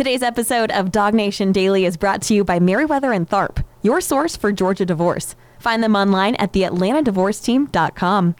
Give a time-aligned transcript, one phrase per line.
[0.00, 4.34] Today's episode of DawgNation Daily is brought to you by Meriwether and Tharp, your source
[4.34, 5.36] for Georgia divorce.
[5.58, 8.34] Find them online at theatlantadivorceteam.com.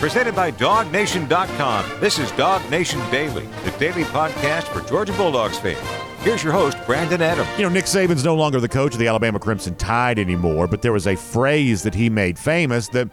[0.00, 2.00] Presented by DawgNation.com.
[2.00, 5.78] This is DawgNation Daily, the daily podcast for Georgia Bulldogs fans.
[6.24, 7.48] Here's your host, Brandon Adams.
[7.56, 10.82] You know, Nick Saban's no longer the coach of the Alabama Crimson Tide anymore, but
[10.82, 13.10] there was a phrase that he made famous that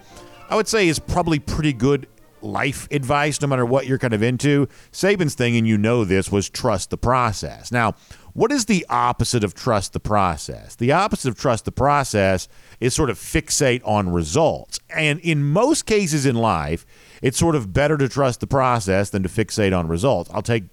[0.50, 2.08] I would say is probably pretty good
[2.44, 4.68] life advice, no matter what you're kind of into.
[4.92, 7.72] Saban's thing, and you know this, was trust the process.
[7.72, 7.96] Now,
[8.34, 10.76] what is the opposite of trust the process?
[10.76, 12.48] The opposite of trust the process
[12.80, 14.80] is sort of fixate on results.
[14.90, 16.86] And in most cases in life,
[17.22, 20.30] it's sort of better to trust the process than to fixate on results.
[20.34, 20.64] I'll take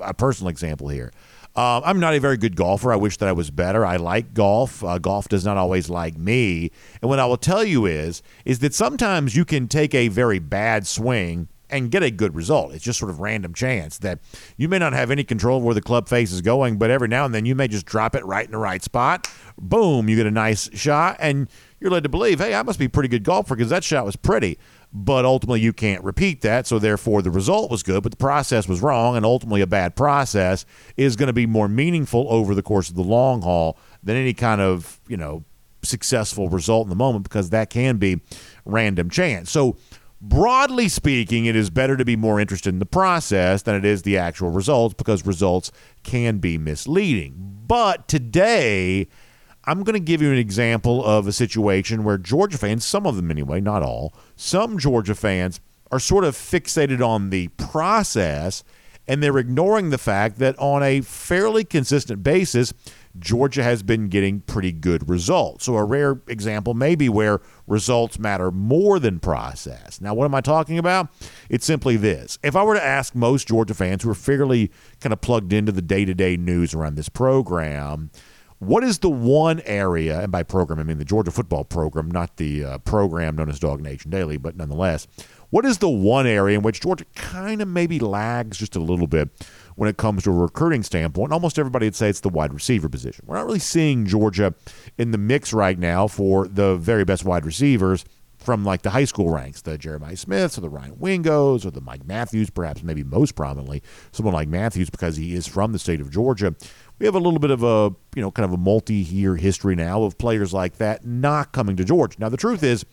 [0.00, 1.12] a personal example here.
[1.56, 2.92] Uh, I'm not a very good golfer.
[2.92, 3.84] I wish that I was better.
[3.84, 4.84] I like golf.
[4.84, 6.70] Uh, golf does not always like me.
[7.00, 10.38] And what I will tell you is, is that sometimes you can take a very
[10.38, 12.72] bad swing and get a good result.
[12.72, 14.20] It's just sort of random chance that
[14.56, 17.08] you may not have any control of where the club face is going, but every
[17.08, 19.28] now and then you may just drop it right in the right spot.
[19.58, 21.48] Boom, you get a nice shot, and
[21.80, 24.04] you're led to believe, hey, I must be a pretty good golfer because that shot
[24.04, 24.58] was pretty
[24.98, 26.66] but ultimately you can't repeat that.
[26.66, 29.94] So therefore, the result was good, but the process was wrong, and ultimately a bad
[29.94, 30.64] process
[30.96, 34.32] is going to be more meaningful over the course of the long haul than any
[34.32, 35.44] kind of you know
[35.82, 38.20] successful result in the moment because that can be
[38.64, 39.50] random chance.
[39.50, 39.76] So.
[40.18, 44.00] Broadly speaking, it is better to be more interested in the process than it is
[44.00, 45.70] the actual results because results
[46.04, 47.34] can be misleading.
[47.66, 49.08] But today,
[49.66, 53.16] I'm going to give you an example of a situation where Georgia fans, some of
[53.16, 58.62] them anyway, not all, some Georgia fans are sort of fixated on the process
[59.08, 62.72] and they're ignoring the fact that on a fairly consistent basis,
[63.18, 65.64] Georgia has been getting pretty good results.
[65.64, 70.00] So, a rare example may be where results matter more than process.
[70.00, 71.08] Now, what am I talking about?
[71.48, 72.38] It's simply this.
[72.42, 75.72] If I were to ask most Georgia fans who are fairly kind of plugged into
[75.72, 78.10] the day to day news around this program,
[78.58, 82.36] what is the one area, and by program I mean the Georgia football program, not
[82.36, 85.06] the uh, program known as DawgNation Daily, but nonetheless,
[85.50, 89.06] what is the one area in which Georgia kind of maybe lags just a little
[89.06, 89.28] bit
[89.76, 91.32] when it comes to a recruiting standpoint?
[91.32, 93.24] Almost everybody would say it's the wide receiver position.
[93.26, 94.54] We're not really seeing Georgia
[94.98, 98.04] in the mix right now for the very best wide receivers
[98.46, 101.80] from like the high school ranks, the Jeremiah Smiths or the Ryan Wingos or the
[101.80, 103.82] Mike Matthews, perhaps maybe most prominently,
[104.12, 106.54] someone like Matthews because he is from the state of Georgia
[106.98, 110.02] we have a little bit of a you know kind of a multi-year history now
[110.02, 112.16] of players like that not coming to Georgia.
[112.18, 112.84] Now the truth is,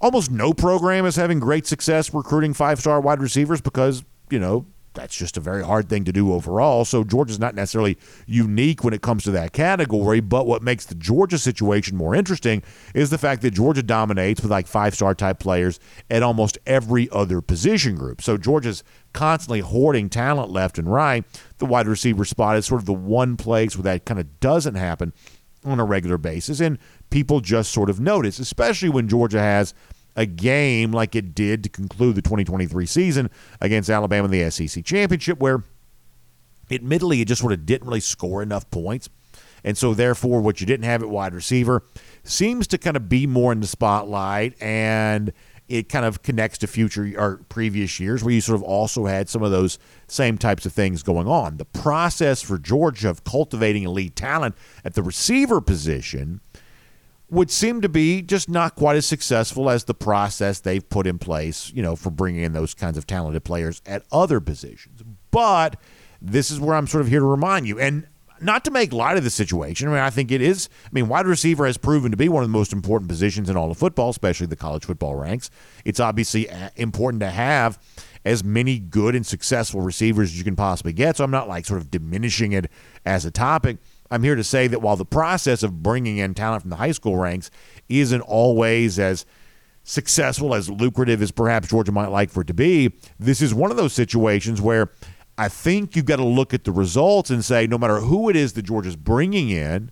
[0.00, 4.66] almost no program is having great success recruiting five-star wide receivers because you know
[4.96, 6.84] that's just a very hard thing to do overall.
[6.84, 7.96] So Georgia's not necessarily
[8.26, 10.20] unique when it comes to that category.
[10.20, 12.62] But what makes the Georgia situation more interesting
[12.94, 15.78] is the fact that Georgia dominates with like five star type players
[16.10, 18.20] at almost every other position group.
[18.20, 21.24] So Georgia's constantly hoarding talent left and right.
[21.58, 24.74] The wide receiver spot is sort of the one place where that kind of doesn't
[24.74, 25.12] happen
[25.64, 26.60] on a regular basis.
[26.60, 26.78] And
[27.10, 29.74] people just sort of notice, especially when Georgia has
[30.16, 34.84] a game like it did to conclude the 2023 season against Alabama in the SEC
[34.84, 35.62] championship, where
[36.70, 39.08] admittedly it just sort of didn't really score enough points.
[39.62, 41.82] And so, therefore, what you didn't have at wide receiver
[42.22, 44.60] seems to kind of be more in the spotlight.
[44.62, 45.32] And
[45.68, 49.28] it kind of connects to future or previous years where you sort of also had
[49.28, 51.56] some of those same types of things going on.
[51.56, 56.40] The process for Georgia of cultivating elite talent at the receiver position
[57.28, 61.18] would seem to be just not quite as successful as the process they've put in
[61.18, 65.02] place, you know, for bringing in those kinds of talented players at other positions.
[65.30, 65.76] But
[66.22, 68.06] this is where I'm sort of here to remind you, and
[68.40, 69.88] not to make light of the situation.
[69.88, 70.68] I mean, I think it is.
[70.84, 73.56] I mean, wide receiver has proven to be one of the most important positions in
[73.56, 75.50] all of football, especially the college football ranks.
[75.84, 77.78] It's obviously uh, important to have
[78.24, 81.16] as many good and successful receivers as you can possibly get.
[81.16, 82.70] So I'm not like sort of diminishing it
[83.04, 83.78] as a topic.
[84.10, 86.92] I'm here to say that while the process of bringing in talent from the high
[86.92, 87.50] school ranks
[87.88, 89.26] isn't always as
[89.82, 93.70] successful, as lucrative as perhaps Georgia might like for it to be, this is one
[93.70, 94.90] of those situations where
[95.38, 98.36] I think you've got to look at the results and say no matter who it
[98.36, 99.90] is that Georgia's bringing in,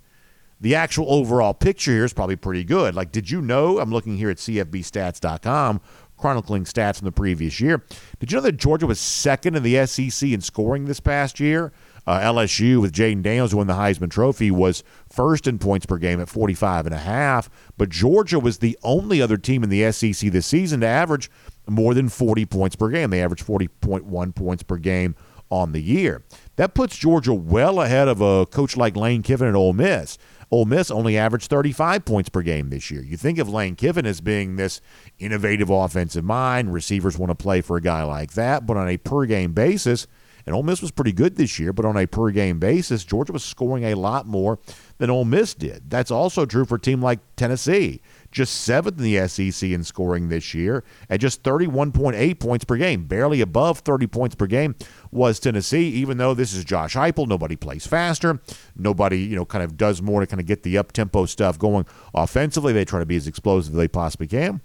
[0.61, 2.94] the actual overall picture here is probably pretty good.
[2.94, 3.78] Like, did you know?
[3.78, 5.81] I'm looking here at CFBstats.com,
[6.16, 7.84] chronicling stats from the previous year.
[8.19, 11.72] Did you know that Georgia was second in the SEC in scoring this past year?
[12.06, 15.96] Uh, LSU with Jayden Daniels, who won the Heisman Trophy, was first in points per
[15.96, 17.48] game at 45 and a half.
[17.78, 21.30] But Georgia was the only other team in the SEC this season to average
[21.66, 23.10] more than 40 points per game.
[23.10, 25.14] They averaged 40.1 points per game
[25.50, 26.24] on the year.
[26.56, 30.18] That puts Georgia well ahead of a coach like Lane Kiffin at Ole Miss.
[30.50, 33.02] Ole Miss only averaged 35 points per game this year.
[33.02, 34.80] You think of Lane Kiffin as being this
[35.18, 38.96] innovative offensive mind, receivers want to play for a guy like that, but on a
[38.96, 40.06] per game basis,
[40.46, 43.32] And Ole Miss was pretty good this year, but on a per game basis, Georgia
[43.32, 44.58] was scoring a lot more
[44.99, 45.88] than Ole Miss did.
[45.88, 48.00] That's also true for a team like Tennessee
[48.35, 53.05] just seventh in the SEC in scoring this year at just 31.8 points per game.
[53.05, 54.75] Barely above 30 points per game
[55.12, 57.29] was Tennessee, even though this is Josh Heupel.
[57.29, 58.40] Nobody plays faster.
[58.76, 61.58] Nobody, you know, kind of does more to kind of get the up tempo stuff
[61.58, 62.73] going offensively.
[62.73, 64.61] They try to be as explosive as they possibly can.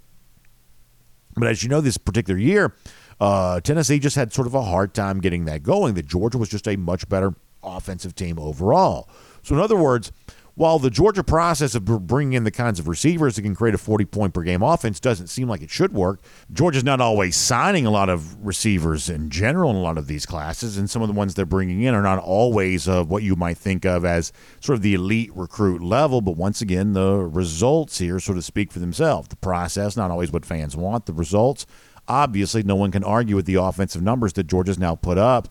[1.36, 2.74] But as you know, this particular year,
[3.20, 5.94] uh, Tennessee just had sort of a hard time getting that going.
[5.94, 9.08] That Georgia was just a much better offensive team overall.
[9.42, 10.12] So, in other words,
[10.54, 13.78] while the Georgia process of bringing in the kinds of receivers that can create a
[13.78, 16.20] 40 point per game offense doesn't seem like it should work,
[16.52, 20.26] Georgia's not always signing a lot of receivers in general in a lot of these
[20.26, 23.36] classes, and some of the ones they're bringing in are not always of what you
[23.36, 26.20] might think of as sort of the elite recruit level.
[26.20, 29.28] But once again, the results here sort of speak for themselves.
[29.28, 31.64] The process, not always what fans want, the results.
[32.10, 35.48] Obviously, no one can argue with the offensive numbers that Georgia's now put up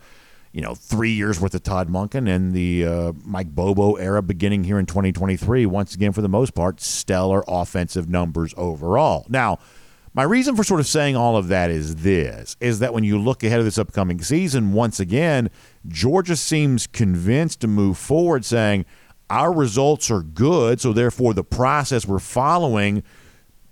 [0.52, 4.64] you know, three years worth of Todd Monken and the uh, Mike Bobo era beginning
[4.64, 5.66] here in 2023.
[5.66, 9.26] Once again, for the most part, stellar offensive numbers overall.
[9.30, 9.60] Now,
[10.14, 13.20] my reason for sort of saying all of that is this is that when you
[13.20, 15.52] look ahead of this upcoming season, once again,
[15.88, 18.86] Georgia seems convinced to move forward saying
[19.30, 23.04] our results are good, so therefore the process we're following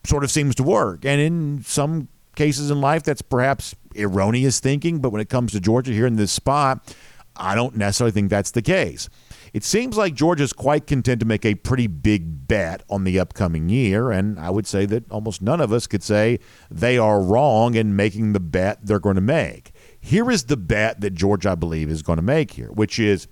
[0.03, 1.03] sort of seems to work.
[1.05, 2.07] And in some
[2.37, 4.99] cases in life, that's perhaps erroneous thinking.
[4.99, 6.95] But when it comes to Georgia here in this spot,
[7.35, 9.09] I don't necessarily think that's the case.
[9.53, 13.69] It seems like Georgia's quite content to make a pretty big bet on the upcoming
[13.69, 16.39] year, and I would say that almost none of us could say
[16.69, 19.71] they are wrong in making the bet they're going to make.
[19.99, 23.27] Here is the bet that Georgia, I believe, is going to make here, which is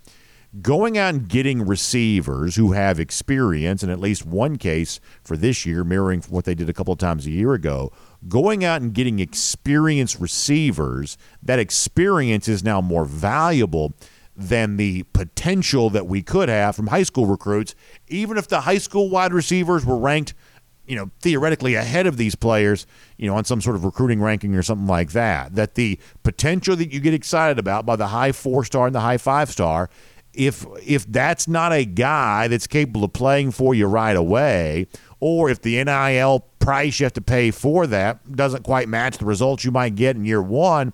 [0.62, 5.66] going out and getting receivers who have experience, in at least one case for this
[5.66, 7.92] year, mirroring what they did a couple of times a year ago,
[8.28, 13.94] going out and getting experienced receivers, that experience is now more valuable
[14.36, 17.74] than the potential that we could have from high school recruits,
[18.08, 20.34] even if the high school wide receivers were ranked,
[20.86, 22.86] you know, theoretically ahead of these players,
[23.18, 25.56] you know, on some sort of recruiting ranking or something like that.
[25.56, 29.00] That the potential that you get excited about by the high four star and the
[29.00, 29.90] high five star,
[30.36, 34.88] if if that's not a guy that's capable of playing for you right away,
[35.20, 39.26] or if the NIL price you have to pay for that doesn't quite match the
[39.26, 40.94] results you might get in year one,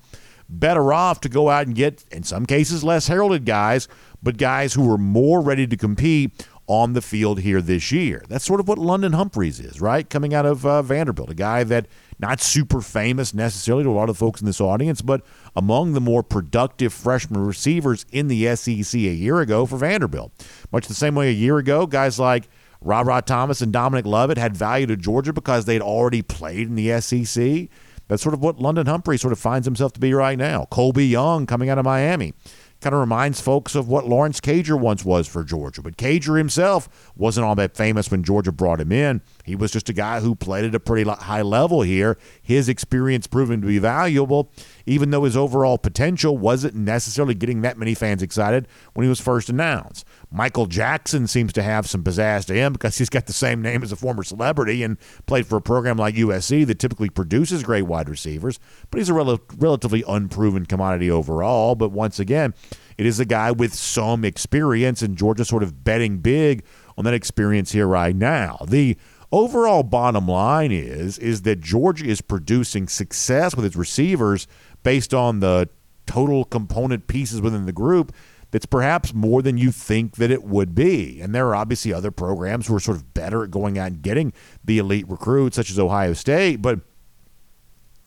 [0.49, 3.87] better off to go out and get, in some cases, less heralded guys,
[4.21, 8.23] but guys who are more ready to compete on the field here this year.
[8.29, 10.09] That's sort of what London Humphreys is, right?
[10.09, 11.87] Coming out of uh, Vanderbilt, a guy that
[12.21, 15.23] not super famous necessarily to a lot of the folks in this audience, but
[15.55, 20.31] among the more productive freshman receivers in the SEC a year ago for Vanderbilt.
[20.71, 22.47] Much the same way a year ago, guys like
[22.79, 27.01] Rara Thomas and Dominic Lovett had value to Georgia because they'd already played in the
[27.01, 27.69] SEC.
[28.07, 30.67] That's sort of what London Humphrey sort of finds himself to be right now.
[30.71, 32.33] Colbie Young coming out of Miami
[32.81, 35.81] kind of reminds folks of what Lawrence Cager once was for Georgia.
[35.81, 39.21] But Cager himself wasn't all that famous when Georgia brought him in.
[39.43, 42.17] He was just a guy who played at a pretty high level here.
[42.41, 44.51] His experience proving to be valuable,
[44.85, 49.19] even though his overall potential wasn't necessarily getting that many fans excited when he was
[49.19, 50.05] first announced.
[50.31, 53.83] Michael Jackson seems to have some pizzazz to him because he's got the same name
[53.83, 57.83] as a former celebrity and played for a program like USC that typically produces great
[57.83, 58.59] wide receivers,
[58.89, 61.75] but he's a rel- relatively unproven commodity overall.
[61.75, 62.53] But once again,
[62.97, 66.63] it is a guy with some experience, and Georgia sort of betting big
[66.97, 68.59] on that experience here right now.
[68.67, 68.97] The
[69.31, 74.47] overall bottom line is is that Georgia is producing success with its receivers
[74.83, 75.69] based on the
[76.05, 78.13] total component pieces within the group
[78.51, 81.21] that's perhaps more than you think that it would be.
[81.21, 84.01] And there are obviously other programs who are sort of better at going out and
[84.01, 84.33] getting
[84.63, 86.61] the elite recruits, such as Ohio State.
[86.61, 86.81] But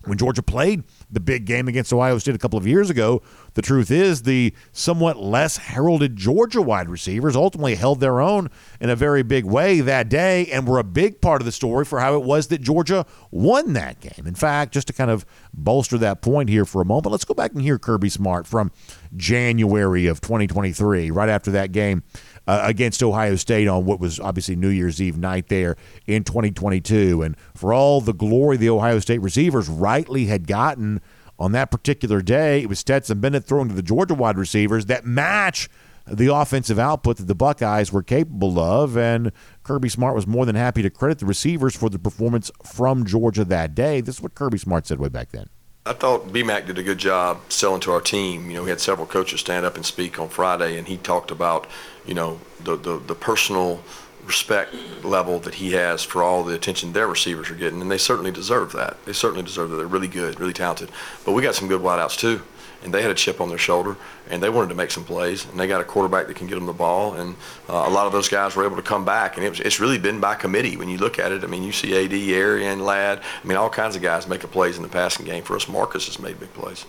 [0.06, 3.22] when Georgia played the big game against Ohio State a couple of years ago,
[3.54, 8.90] the truth is the somewhat less heralded Georgia wide receivers ultimately held their own in
[8.90, 12.00] a very big way that day and were a big part of the story for
[12.00, 14.26] how it was that Georgia won that game.
[14.26, 17.34] In fact, just to kind of bolster that point here for a moment, let's go
[17.34, 18.70] back and hear Kirby Smart from
[19.16, 22.02] January of 2023, right after that game
[22.46, 27.22] uh, against Ohio State on what was obviously New Year's Eve night there in 2022.
[27.22, 31.00] And for all the glory the Ohio State receivers rightly had gotten
[31.38, 35.04] on that particular day, it was Stetson Bennett throwing to the Georgia wide receivers that
[35.04, 35.68] match
[36.06, 38.96] the offensive output that the Buckeyes were capable of.
[38.96, 39.32] And
[39.62, 43.44] Kirby Smart was more than happy to credit the receivers for the performance from Georgia
[43.46, 44.00] that day.
[44.00, 45.48] This is what Kirby Smart said way back then.
[45.86, 48.48] I thought BMAC did a good job selling to our team.
[48.48, 51.30] You know, we had several coaches stand up and speak on Friday, and he talked
[51.30, 51.66] about,
[52.06, 53.82] you know, the, the, the personal
[54.24, 54.74] respect
[55.04, 58.30] level that he has for all the attention their receivers are getting, and they certainly
[58.30, 58.96] deserve that.
[59.04, 59.76] They certainly deserve that.
[59.76, 60.90] They're really good, really talented.
[61.26, 62.40] But we got some good wideouts too,
[62.84, 63.96] and they had a chip on their shoulder,
[64.30, 66.54] and they wanted to make some plays, and they got a quarterback that can get
[66.54, 67.34] them the ball, and
[67.68, 69.80] uh, a lot of those guys were able to come back, and it was, it's
[69.80, 71.42] really been by committee when you look at it.
[71.42, 74.76] I mean, you see AD, Arian, Ladd, I mean, all kinds of guys making plays
[74.76, 75.42] in the passing game.
[75.42, 76.84] For us, Marcus has made big plays.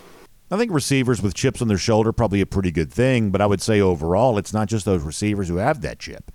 [0.48, 3.46] I think receivers with chips on their shoulder probably a pretty good thing, but I
[3.46, 6.30] would say overall, it's not just those receivers who have that chip.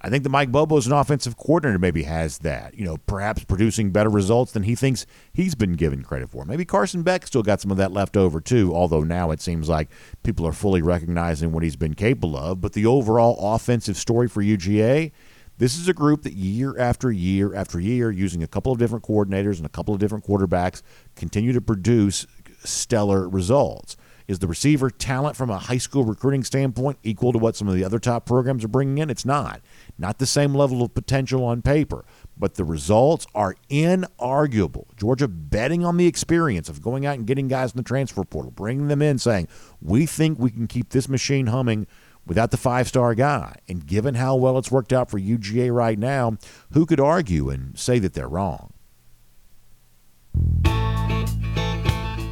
[0.00, 3.42] I think that Mike Bobo as an offensive coordinator maybe has that, you know, perhaps
[3.42, 6.44] producing better results than he thinks he's been given credit for.
[6.44, 9.68] Maybe Carson Beck still got some of that left over too, although now it seems
[9.68, 9.88] like
[10.22, 12.60] people are fully recognizing what he's been capable of.
[12.60, 15.10] But the overall offensive story for UGA,
[15.58, 19.04] this is a group that year after year after year, using a couple of different
[19.04, 20.82] coordinators and a couple of different quarterbacks,
[21.16, 22.24] continue to produce
[22.62, 23.96] stellar results.
[24.28, 27.74] Is the receiver talent from a high school recruiting standpoint equal to what some of
[27.74, 29.08] the other top programs are bringing in?
[29.08, 29.62] It's not.
[29.96, 32.04] Not the same level of potential on paper,
[32.36, 34.84] but the results are inarguable.
[34.98, 38.50] Georgia betting on the experience of going out and getting guys in the transfer portal,
[38.50, 39.48] bringing them in, saying,
[39.80, 41.86] we think we can keep this machine humming
[42.26, 43.56] without the five star guy.
[43.66, 46.36] And given how well it's worked out for UGA right now,
[46.72, 48.74] who could argue and say that they're wrong?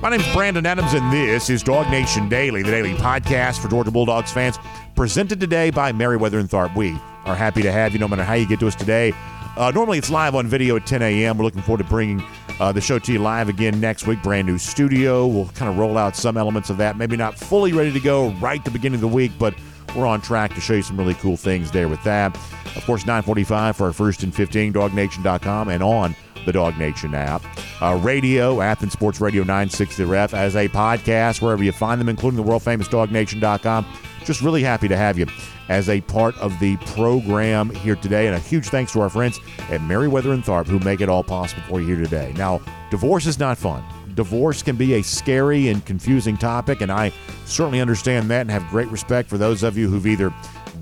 [0.07, 4.31] My name's Brandon Adams, and this is DawgNation Daily, the daily podcast for Georgia Bulldogs
[4.31, 4.57] fans,
[4.95, 6.77] presented today by Meriwether and Tharp.
[6.77, 6.93] We
[7.25, 9.13] are happy to have you no matter how you get to us today.
[9.57, 11.37] Uh, normally it's live on video at 10 a.m.
[11.37, 12.25] We're looking forward to bringing
[12.61, 14.23] uh, the show to you live again next week.
[14.23, 15.27] Brand new studio.
[15.27, 16.97] We'll kind of roll out some elements of that.
[16.97, 19.57] Maybe not fully ready to go right the beginning of the week, but
[19.97, 22.33] we're on track to show you some really cool things there with that.
[22.77, 26.15] Of course, 945 for our first and 15, dawgnation.com, and on
[26.47, 27.43] the DawgNation app.
[27.83, 32.37] Uh, radio, Athens Sports Radio 960 Ref, as a podcast, wherever you find them, including
[32.37, 33.85] the world famous dawgnation.com.
[34.25, 35.27] Just really happy to have you
[35.69, 38.27] as a part of the program here today.
[38.27, 41.23] And a huge thanks to our friends at Meriwether and Tharp who make it all
[41.23, 42.33] possible for you here today.
[42.37, 42.61] Now,
[42.91, 43.85] divorce is not fun.
[44.15, 47.13] Divorce can be a scary and confusing topic, and I
[47.45, 50.33] certainly understand that and have great respect for those of you who've either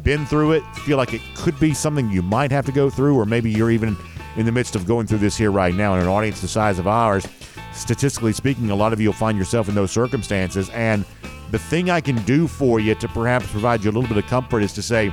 [0.04, 3.16] been through it, feel like it could be something you might have to go through,
[3.16, 3.96] or maybe you're even
[4.36, 6.78] in the midst of going through this here right now in an audience the size
[6.78, 7.26] of ours.
[7.72, 10.70] Statistically speaking, a lot of you will find yourself in those circumstances.
[10.70, 11.04] And
[11.50, 14.28] the thing I can do for you to perhaps provide you a little bit of
[14.28, 15.12] comfort is to say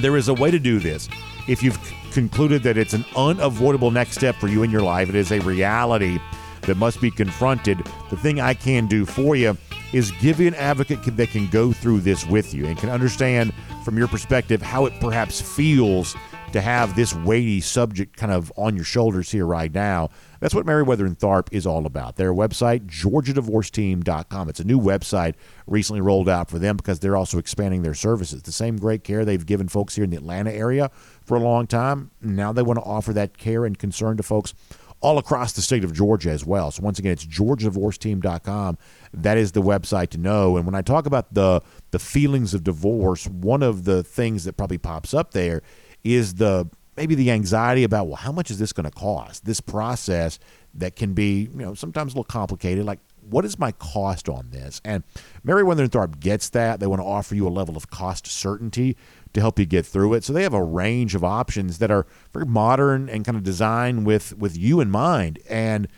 [0.00, 1.08] there is a way to do this.
[1.48, 1.78] If you've
[2.12, 5.40] concluded that it's an unavoidable next step for you in your life, it is a
[5.40, 6.18] reality
[6.62, 7.78] that must be confronted.
[8.10, 9.56] The thing I can do for you
[9.92, 13.52] is give you an advocate that can go through this with you and can understand
[13.84, 16.16] from your perspective how it perhaps feels
[16.52, 20.10] to have this weighty subject kind of on your shoulders here right now.
[20.40, 22.16] That's what Meriwether and Tharp is all about.
[22.16, 24.48] Their website, georgiadivorceteam.com.
[24.48, 25.34] It's a new website
[25.66, 28.42] recently rolled out for them because they're also expanding their services.
[28.42, 30.90] The same great care they've given folks here in the Atlanta area
[31.24, 32.10] for a long time.
[32.20, 34.54] Now they want to offer that care and concern to folks
[35.02, 36.70] all across the state of Georgia as well.
[36.70, 38.78] So once again, it's georgiadivorceteam.com.
[39.12, 40.56] That is the website to know.
[40.56, 44.56] And when I talk about the the feelings of divorce, one of the things that
[44.56, 45.62] probably pops up there
[46.04, 49.44] is the maybe the anxiety about well how much is this going to cost?
[49.44, 50.38] This process
[50.74, 54.50] that can be you know sometimes a little complicated like what is my cost on
[54.50, 54.80] this?
[54.84, 55.04] And
[55.44, 56.80] Meriwether and gets that.
[56.80, 58.96] They want to offer you a level of cost certainty
[59.32, 60.24] to help you get through it.
[60.24, 64.06] So they have a range of options that are very modern and kind of designed
[64.06, 65.88] with with you in mind and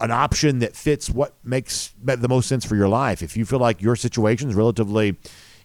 [0.00, 3.22] an option that fits what makes the most sense for your life.
[3.22, 5.16] If you feel like your situation is relatively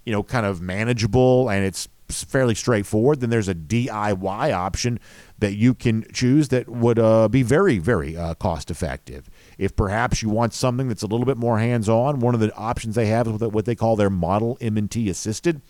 [0.05, 3.19] you know kind of manageable and it's fairly straightforward.
[3.19, 4.99] Then there's a DIY option
[5.39, 9.29] that you can choose that would uh, be very, very uh, cost effective.
[9.57, 12.53] If perhaps you want something that's a little bit more hands on, one of the
[12.55, 15.61] options they have is what they call their model M&T assisted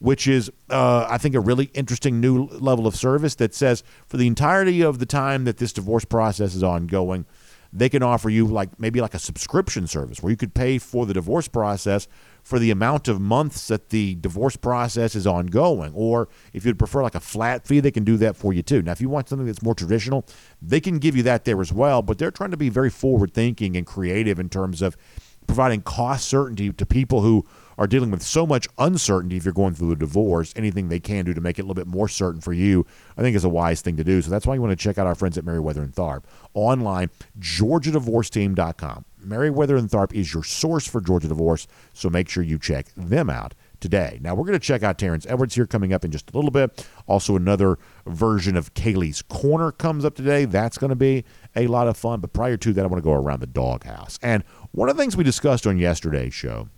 [0.00, 4.16] which is, uh, I think, a really interesting new level of service that says for
[4.16, 7.26] the entirety of the time that this divorce process is ongoing,
[7.72, 11.06] they can offer you like maybe like a subscription service where you could pay for
[11.06, 12.08] the divorce process
[12.42, 15.92] for the amount of months that the divorce process is ongoing.
[15.94, 18.82] Or if you'd prefer like a flat fee, they can do that for you too.
[18.82, 20.26] Now, if you want something that's more traditional,
[20.60, 22.02] they can give you that there as well.
[22.02, 24.96] But they're trying to be very forward thinking and creative in terms of
[25.46, 27.44] providing cost certainty to people who
[27.76, 30.52] are dealing with so much uncertainty if you're going through a divorce.
[30.54, 33.22] Anything they can do to make it a little bit more certain for you, I
[33.22, 34.20] think is a wise thing to do.
[34.22, 37.10] So that's why you want to check out our friends at Meriwether and Tharp online,
[37.40, 39.04] georgiadivorceteam.com.
[39.24, 43.30] Meriwether and Tharp is your source for Georgia divorce, so make sure you check them
[43.30, 44.18] out today.
[44.22, 46.50] Now we're going to check out Terrence Edwards here coming up in just a little
[46.50, 46.86] bit.
[47.06, 50.44] Also, another version of Kaylee's Corner comes up today.
[50.44, 51.24] That's going to be
[51.56, 52.20] a lot of fun.
[52.20, 54.18] But prior to that, I want to go around the doghouse.
[54.22, 56.68] And one of the things we discussed on yesterday's show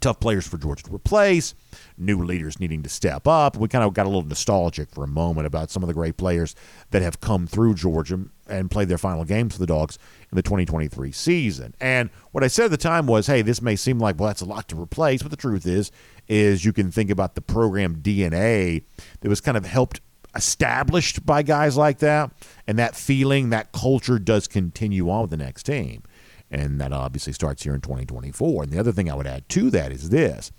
[0.00, 1.54] tough players for Georgia to replace,
[1.96, 3.56] new leaders needing to step up.
[3.56, 6.16] We kind of got a little nostalgic for a moment about some of the great
[6.16, 6.54] players
[6.90, 9.98] that have come through Georgia and played their final games for the Dogs
[10.30, 11.74] in the 2023 season.
[11.80, 14.42] And what I said at the time was, hey, this may seem like, well, that's
[14.42, 15.90] a lot to replace, but the truth is,
[16.28, 18.84] is you can think about the program DNA
[19.20, 20.00] that was kind of helped
[20.34, 22.30] established by guys like that,
[22.66, 26.02] and that feeling, that culture does continue on with the next team.
[26.50, 28.62] And that obviously starts here in 2024.
[28.62, 30.50] And the other thing I would add to that is this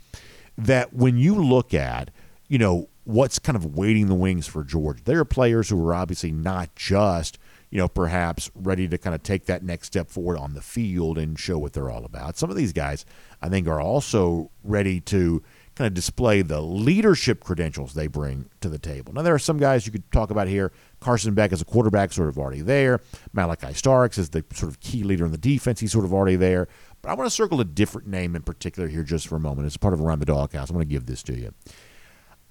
[0.57, 2.11] that when you look at,
[2.49, 5.93] you know, what's kind of waiting the wings for Georgia, there are players who are
[5.93, 7.39] obviously not just,
[7.71, 11.17] you know, perhaps ready to kind of take that next step forward on the field
[11.17, 12.37] and show what they're all about.
[12.37, 13.05] Some of these guys,
[13.41, 15.43] I think, are also ready to
[15.75, 19.13] kind of display the leadership credentials they bring to the table.
[19.13, 20.71] Now, there are some guys you could talk about here.
[20.99, 22.99] Carson Beck as a quarterback, sort of already there.
[23.35, 25.79] Malaki Starks is the sort of key leader in the defense.
[25.79, 26.67] He's sort of already there.
[27.01, 29.67] But I want to circle a different name in particular here just for a moment.
[29.67, 31.53] As part of Around the Doghouse, I want to give this to you.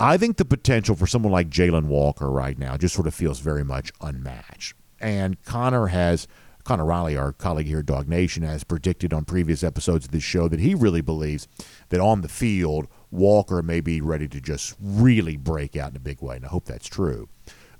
[0.00, 3.40] I think the potential for someone like Jalon Walker right now just sort of feels
[3.40, 4.74] very much unmatched.
[5.00, 6.26] And Connor has
[6.68, 10.48] Connor Riley, our colleague here at DawgNation, has predicted on previous episodes of this show
[10.48, 11.48] that he really believes
[11.88, 16.00] that on the field, Walker may be ready to just really break out in a
[16.00, 16.36] big way.
[16.36, 17.30] And I hope that's true.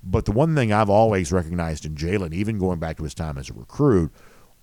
[0.01, 3.37] But the one thing I've always recognized in Jalon, even going back to his time
[3.37, 4.11] as a recruit,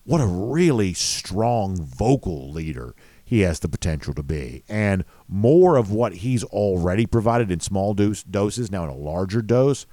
[0.02, 4.64] what a really strong vocal leader he has the potential to be.
[4.68, 9.42] And more of what he's already provided in small dose, doses, now in a larger
[9.42, 9.86] dose,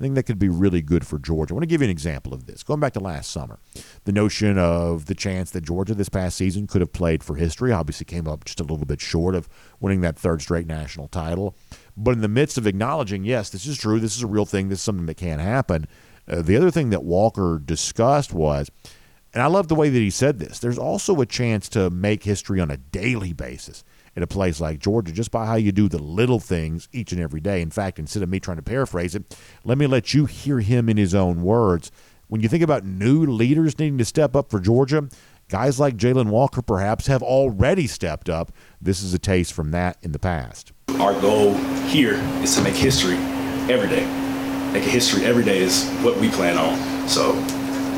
[0.00, 1.52] I think that could be really good for Georgia.
[1.52, 2.62] I want to give you an example of this.
[2.62, 3.58] Going back to last summer,
[4.04, 7.70] the notion of the chance that Georgia this past season could have played for history
[7.70, 9.46] obviously came up just a little bit short of
[9.78, 11.54] winning that third straight national title.
[11.98, 14.70] But in the midst of acknowledging, yes, this is true, this is a real thing,
[14.70, 15.86] this is something that can happen,
[16.26, 18.70] uh, the other thing that Walker discussed was,
[19.34, 22.24] and I love the way that he said this, there's also a chance to make
[22.24, 23.84] history on a daily basis
[24.16, 27.20] in a place like Georgia just by how you do the little things each and
[27.20, 27.62] every day.
[27.62, 30.88] In fact, instead of me trying to paraphrase it, let me let you hear him
[30.88, 31.90] in his own words.
[32.28, 35.08] When you think about new leaders needing to step up for Georgia,
[35.48, 38.52] guys like Jalon Walker perhaps have already stepped up.
[38.80, 40.72] This is a taste from that in the past.
[41.00, 41.54] Our goal
[41.88, 43.16] here is to make history
[43.72, 44.06] every day.
[44.72, 47.08] Make a history every day is what we plan on.
[47.08, 47.32] So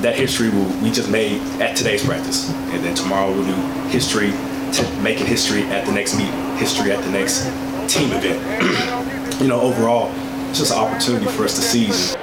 [0.00, 0.48] that history
[0.82, 2.50] we just made at today's practice.
[2.50, 4.32] And then tomorrow we'll do history
[5.02, 7.44] making history at the next meet, history at the next
[7.92, 9.40] team event.
[9.40, 10.10] you know, overall,
[10.48, 12.16] it's just an opportunity for us to seize.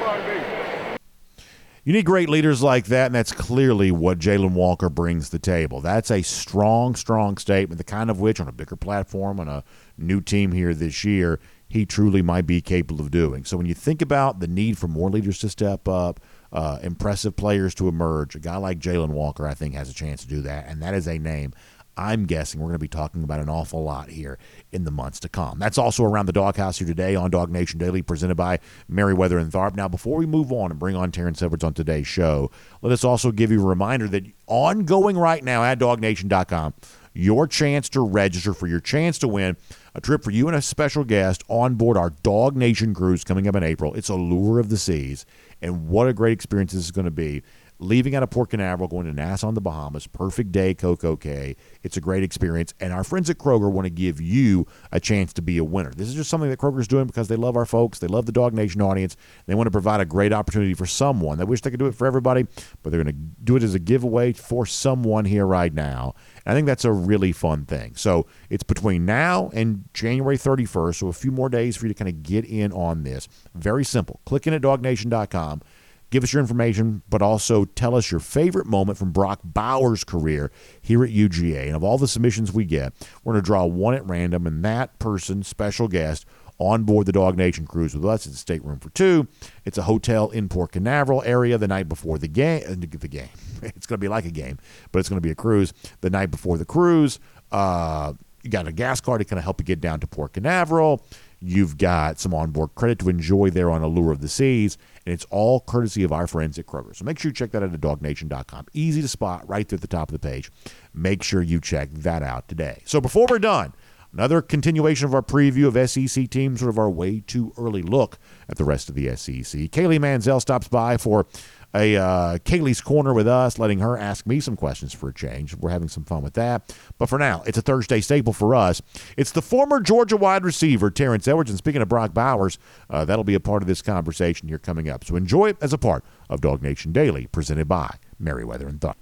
[1.84, 5.40] You need great leaders like that, and that's clearly what Jalon Walker brings to the
[5.40, 5.82] table.
[5.82, 9.64] That's a strong, strong statement, the kind of which, on a bigger platform, on a
[9.98, 13.46] new team here this year, he truly might be capable of doing.
[13.46, 16.20] So when you think about the need for more leaders to step up,
[16.52, 20.22] uh, impressive players to emerge, a guy like Jalon Walker, I think, has a chance
[20.22, 21.54] to do that, and that is a name
[22.00, 24.40] I'm guessing we're going to be talking about an awful lot here
[24.72, 25.60] in the months to come.
[25.60, 29.76] That's also around the doghouse here today on DawgNation Daily, presented by Meriwether and Tharp.
[29.76, 33.04] Now, before we move on and bring on Terrence Edwards on today's show, let us
[33.04, 36.74] also give you a reminder that ongoing right now at dawgnation.com,
[37.14, 39.58] your chance to register for your chance to win
[39.94, 43.58] a trip for you and a special guest on board our DawgNation cruise coming up
[43.58, 43.94] in April.
[43.96, 45.26] It's Allure of the Seas,
[45.62, 47.44] and what a great experience this is going to be
[47.80, 50.06] leaving out of Port Canaveral, going to Nassau in the Bahamas.
[50.06, 51.56] Perfect day, CocoCay.
[51.82, 52.74] It's a great experience.
[52.80, 55.92] And our friends at Kroger want to give you a chance to be a winner.
[55.92, 58.00] This is just something that Kroger's doing because they love our folks.
[58.00, 59.16] They love the DawgNation audience.
[59.46, 61.38] They want to provide a great opportunity for someone.
[61.38, 62.46] They wish they could do it for everybody,
[62.84, 66.14] but they're going to do it as a giveaway for someone here right now.
[66.46, 67.96] And I think that's a really fun thing.
[67.96, 71.98] So it's between now and January 31st, so a few more days for you to
[71.98, 73.28] kind of get in on this.
[73.56, 74.20] Very simple.
[74.26, 75.62] Click in at dawgnation.com
[76.10, 80.52] Give us your information, but also tell us your favorite moment from Brock Bowers' career
[80.82, 81.68] here at UGA.
[81.68, 82.94] And of all the submissions we get,
[83.24, 86.26] we're going to draw one at random, and that person, special guest,
[86.58, 88.26] on board the DawgNation cruise with us.
[88.26, 89.28] It's a stateroom for two.
[89.66, 92.64] It's a hotel in Port Canaveral area the night before the game.
[92.68, 93.30] Uh, the game.
[93.62, 94.58] It's going to be like a game,
[94.94, 97.20] but it's going to be a cruise the night before the cruise.
[97.52, 100.32] Uh, you got a gas card to kind of help you get down to Port
[100.34, 101.06] Canaveral.
[101.42, 104.78] You've got some onboard credit to enjoy there on Allure of the Seas,
[105.10, 106.96] and it's all courtesy of our friends at Kroger.
[106.96, 108.68] So make sure you check that out at dawgnation.com.
[108.74, 110.52] Easy to spot right there at the top of the page.
[110.94, 112.84] Make sure you check that out today.
[112.86, 113.74] So before we're done,
[114.14, 118.20] another continuation of our preview of SEC teams, sort of our way too early look
[118.48, 119.72] at the rest of the SEC.
[119.72, 121.26] Kaylee Mansell stops by for
[121.74, 125.56] a uh, Kaylee's Corner with us, letting her ask me some questions for a change.
[125.56, 126.76] We're having some fun with that.
[126.98, 128.82] But for now, it's a Thursday staple for us.
[129.18, 131.50] It's the former Georgia wide receiver, Terrence Edwards.
[131.50, 132.58] And speaking of Brock Bowers,
[132.90, 135.04] uh, that'll be a part of this conversation here coming up.
[135.04, 138.96] So enjoy it as a part of DawgNation Daily, presented by Meriwether and Tharp.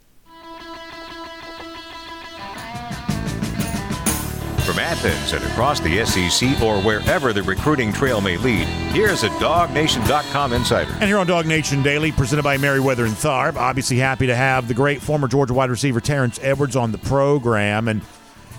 [4.67, 9.29] From Athens and across the SEC or wherever the recruiting trail may lead, here's a
[9.29, 10.91] DawgNation.com insider.
[10.91, 14.73] And here on DawgNation Daily, presented by Meriwether and Tharp, obviously happy to have the
[14.73, 17.87] great former Georgia wide receiver Terrence Edwards on the program.
[17.87, 18.01] And,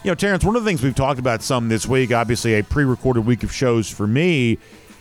[0.03, 2.65] you know, Terrence, one of the things we've talked about some this week, obviously a
[2.65, 4.57] pre recorded week of shows for me,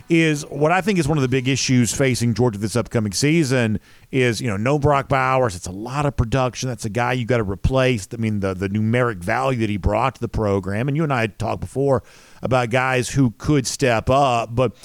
[0.10, 3.80] is what I think is one of the big issues facing Georgia this upcoming season
[4.12, 5.56] is, you know, no Brock Bowers.
[5.56, 6.70] It's a lot of production.
[6.70, 8.08] That's a guy you got to replace.
[8.14, 10.88] I mean, the, the numeric value that he brought to the program.
[10.88, 12.04] And you and I had talked before
[12.42, 14.56] about guys who could step up.
[14.56, 14.76] But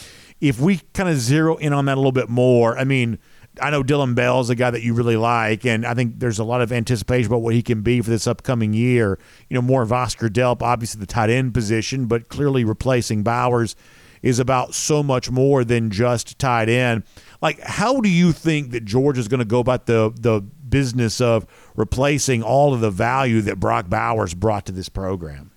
[0.40, 3.18] if we kind of zero in on that a little bit more, I mean,
[3.60, 6.38] I know Dillon Bell is a guy that you really like, and I think there's
[6.38, 9.18] a lot of anticipation about what he can be for this upcoming year.
[9.50, 13.76] You know, more of Oscar Delp, obviously the tight end position, but clearly replacing Bowers–
[14.22, 17.02] is about so much more than just tight end.
[17.40, 21.20] Like, how do you think that Georgia is going to go about the the business
[21.20, 25.50] of replacing all of the value that Brock Bowers brought to this program?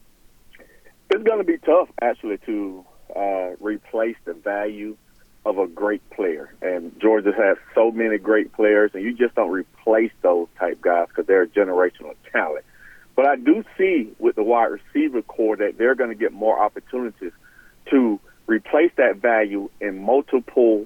[1.10, 4.98] It's going to be tough, actually, to uh, replace the value
[5.46, 6.54] of a great player.
[6.62, 11.08] And Georgia has so many great players, and you just don't replace those type guys
[11.08, 12.66] because they're generational talent.
[13.16, 16.60] But I do see with the wide receiver corps that they're going to get more
[16.60, 17.32] opportunities
[17.92, 20.86] to replace that value in multiple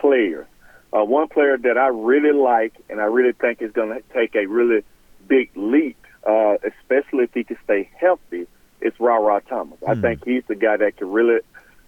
[0.00, 0.46] players.
[0.92, 4.34] Uh, one player that I really like and I really think is going to take
[4.34, 4.84] a really
[5.26, 8.46] big leap, uh, especially if he can stay healthy,
[8.80, 9.78] is Rara Thomas.
[9.80, 9.88] Mm.
[9.88, 10.00] I hmm.
[10.00, 11.40] think he's the guy that can really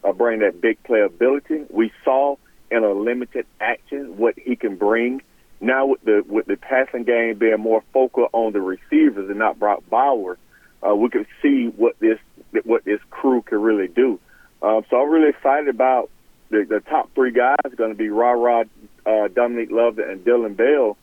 [0.04, 1.70] uh, bring that big playability.
[1.70, 2.36] We saw
[2.70, 5.22] in a limited action what he can bring.
[5.60, 9.58] Now with the with the passing game being more focal on the receivers and not
[9.58, 10.38] Brock Bowers,
[10.86, 12.18] uh, we can see what this
[12.64, 14.18] what this crew can really do.
[14.62, 16.10] Um, so I'm really excited about
[16.50, 18.66] the, the top three guys going to be Rara,
[19.06, 20.96] uh, Dominique Love, and Dillon Bell.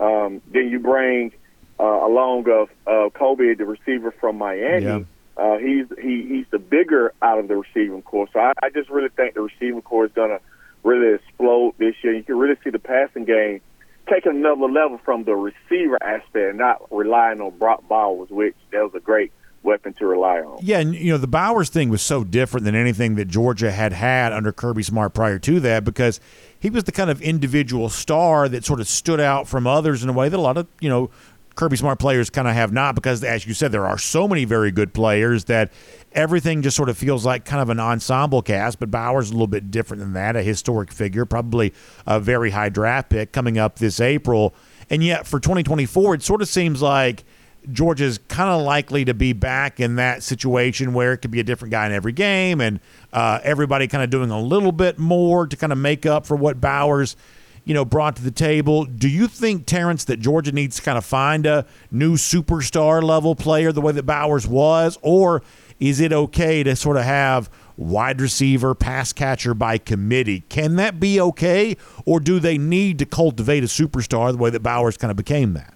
[0.00, 1.32] Um, then you bring
[1.78, 4.84] uh, along of uh, Kobe, the receiver from Miami.
[4.84, 5.00] Yeah.
[5.36, 8.28] Uh, he's he, he's the bigger out of the receiving corps.
[8.32, 10.40] So I, I just really think the receiving corps is going to
[10.82, 12.14] really explode this year.
[12.14, 13.60] You can really see the passing game
[14.08, 18.94] taking another level from the receiver aspect not relying on Brock Bowers, which that was
[18.94, 19.32] a great–
[19.64, 20.58] weapon to rely on.
[20.62, 23.92] Yeah, and you know the Bowers thing was so different than anything that Georgia had
[23.92, 26.20] had under Kirby Smart prior to that because
[26.58, 30.08] he was the kind of individual star that sort of stood out from others in
[30.08, 31.10] a way that a lot of you know
[31.54, 34.44] Kirby Smart players kind of have not because as you said there are so many
[34.44, 35.72] very good players that
[36.12, 39.46] everything just sort of feels like kind of an ensemble cast but Bowers a little
[39.46, 41.72] bit different than that a historic figure probably
[42.06, 44.54] a very high draft pick coming up this April
[44.90, 47.24] and yet for 2024 it sort of seems like
[47.72, 51.44] Georgia's kind of likely to be back in that situation where it could be a
[51.44, 52.80] different guy in every game and
[53.12, 56.36] uh, everybody kind of doing a little bit more to kind of make up for
[56.36, 57.16] what Bowers,
[57.64, 58.84] you know, brought to the table.
[58.84, 63.34] Do you think, Terrence, that Georgia needs to kind of find a new superstar level
[63.34, 64.98] player the way that Bowers was?
[65.02, 65.42] Or
[65.80, 70.44] is it okay to sort of have wide receiver, pass catcher by committee?
[70.48, 71.76] Can that be okay?
[72.04, 75.54] Or do they need to cultivate a superstar the way that Bowers kind of became
[75.54, 75.74] that?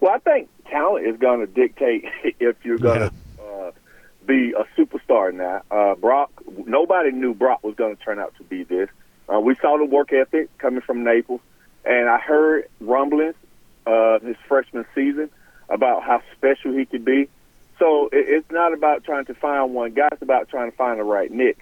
[0.00, 2.04] Well, I think talent is going to dictate
[2.40, 3.44] if you're going to yeah.
[3.44, 3.72] uh,
[4.26, 5.62] be a superstar now.
[5.70, 6.30] Uh, Brock,
[6.66, 8.88] nobody knew Brock was going to turn out to be this.
[9.32, 11.40] Uh, we saw the work ethic coming from Naples,
[11.84, 13.36] and I heard rumblings
[13.86, 15.30] uh, his freshman season
[15.68, 17.28] about how special he could be.
[17.78, 20.98] So it, it's not about trying to find one guy; it's about trying to find
[20.98, 21.58] the right nick.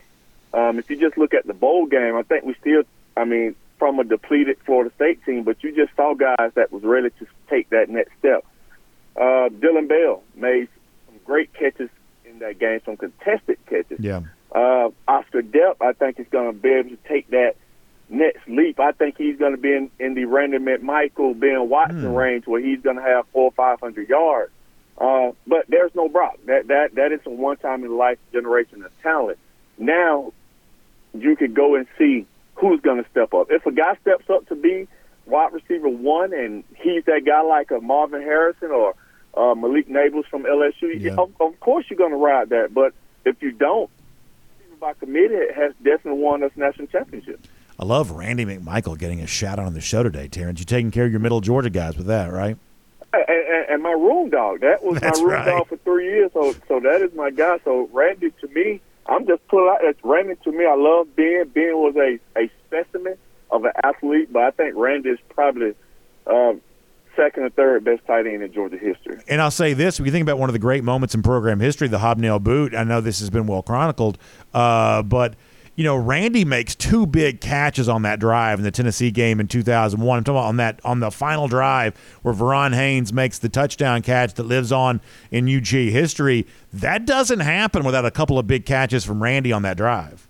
[0.53, 2.83] Um, if you just look at the bowl game, I think we still,
[3.17, 6.83] I mean, from a depleted Florida State team, but you just saw guys that was
[6.83, 8.45] ready to take that next step.
[9.19, 10.69] Uh, Dillon Bell made
[11.07, 11.91] some great catches
[12.25, 13.99] in that game, some contested catches.
[14.01, 14.21] Yeah.
[14.55, 17.57] Uh, Oscar Delp, I think, is going to be able to take that
[18.09, 18.81] next leap.
[18.81, 22.17] I think he's going to be in, in the Randy McMichael, Ben Watson mm.
[22.17, 24.53] range where he's going to have four or five hundred yards.
[24.97, 26.39] Uh, but there's no Brock.
[26.47, 29.39] That that that is a one time in life generation of talent.
[29.77, 30.33] Now
[31.13, 33.49] you could go and see who's going to step up.
[33.51, 34.89] If a guy steps up to be
[35.27, 38.95] wide receiver one and he's that guy like a Marvin Harrison or
[39.39, 41.01] uh, Malik Nabers from LSU.
[41.01, 41.13] Yeah.
[41.13, 42.93] Of, of course, you're going to ride that, but
[43.25, 43.89] if you don't,
[44.81, 47.41] by committee has definitely won us national championship.
[47.81, 50.59] I love Randy McMichael getting a shout out on the show today, Terrence.
[50.59, 52.57] You're taking care of your middle Georgia guys with that, right?
[53.13, 54.61] And, and, and my room dog.
[54.61, 55.47] That was That's my room right.
[55.47, 56.33] dog for three years.
[56.33, 57.59] So, so that is my guy.
[57.65, 59.79] So Randy, to me, I'm just pulling out.
[59.83, 60.67] It's Randy to me.
[60.67, 61.49] I love Ben.
[61.55, 63.17] Ben was a a specimen
[63.51, 65.75] of an athlete, but I think Randy is probably
[66.27, 66.55] uh,
[67.19, 69.19] second or third best tight end in Georgia history.
[69.29, 71.61] And I'll say this: when you think about one of the great moments in program
[71.61, 72.75] history, the hobnail boot.
[72.75, 74.19] I know this has been well chronicled,
[74.55, 75.35] uh, but
[75.79, 79.47] you know, Randy makes two big catches on that drive in the Tennessee game in
[79.47, 80.19] 2001.
[80.19, 84.03] I'm talking about on that on the final drive where Verron Haynes makes the touchdown
[84.03, 85.01] catch that lives on
[85.31, 86.47] in UG history.
[86.73, 90.28] That doesn't happen without a couple of big catches from Randy on that drive.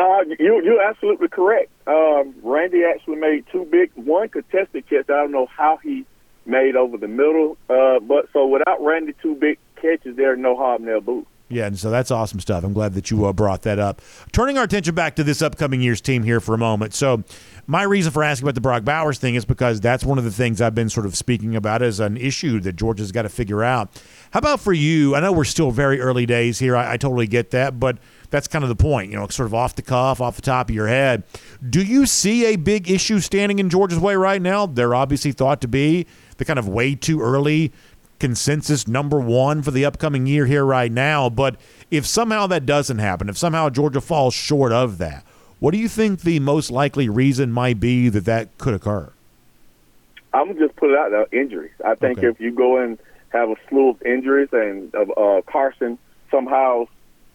[0.00, 1.70] Uh, you, you're absolutely correct.
[1.86, 5.10] Um, Randy actually made two big, one contested catch.
[5.10, 6.06] I don't know how he
[6.46, 11.02] made over the middle, uh, but so without Randy, two big catches there, no hobnail
[11.02, 11.26] boot.
[11.50, 12.62] Yeah, and so that's awesome stuff.
[12.64, 14.00] I'm glad that you uh, brought that up.
[14.32, 16.94] Turning our attention back to this upcoming year's team here for a moment.
[16.94, 17.24] So,
[17.66, 20.30] my reason for asking about the Brock Bowers thing is because that's one of the
[20.30, 23.64] things I've been sort of speaking about as an issue that Georgia's got to figure
[23.64, 24.00] out.
[24.30, 25.16] How about for you?
[25.16, 26.76] I know we're still very early days here.
[26.76, 27.98] I, I totally get that, but
[28.30, 30.68] that's kind of the point, you know, sort of off the cuff, off the top
[30.68, 31.24] of your head.
[31.68, 34.66] Do you see a big issue standing in Georgia's way right now?
[34.66, 36.06] They're obviously thought to be
[36.38, 37.72] the kind of way too early
[38.18, 41.28] consensus number one for the upcoming year here right now.
[41.30, 41.56] But
[41.90, 45.24] if somehow that doesn't happen, if somehow Georgia falls short of that,
[45.58, 49.10] what do you think the most likely reason might be that that could occur?
[50.32, 51.72] I'm gonna just put it out there: injuries.
[51.84, 52.28] I think Okay.
[52.28, 52.98] if you go and
[53.30, 55.98] have a slew of injuries, and uh, uh, Carson
[56.30, 56.86] somehow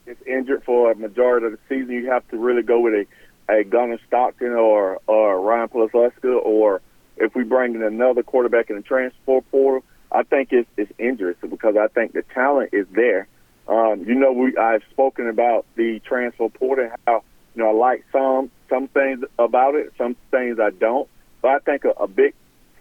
[0.07, 3.53] is injured for a majority of the season, you have to really go with a,
[3.53, 6.81] a Gunnar Stockton or or Ryan Palaska, or
[7.17, 11.37] if we bring in another quarterback in the transfer portal, I think it's, it's injuries
[11.41, 13.27] because I think the talent is there.
[13.67, 17.23] Um, you know, we I've spoken about the transfer portal, and how
[17.55, 21.09] you know I like some some things about it, some things I don't.
[21.41, 22.33] But I think a, a big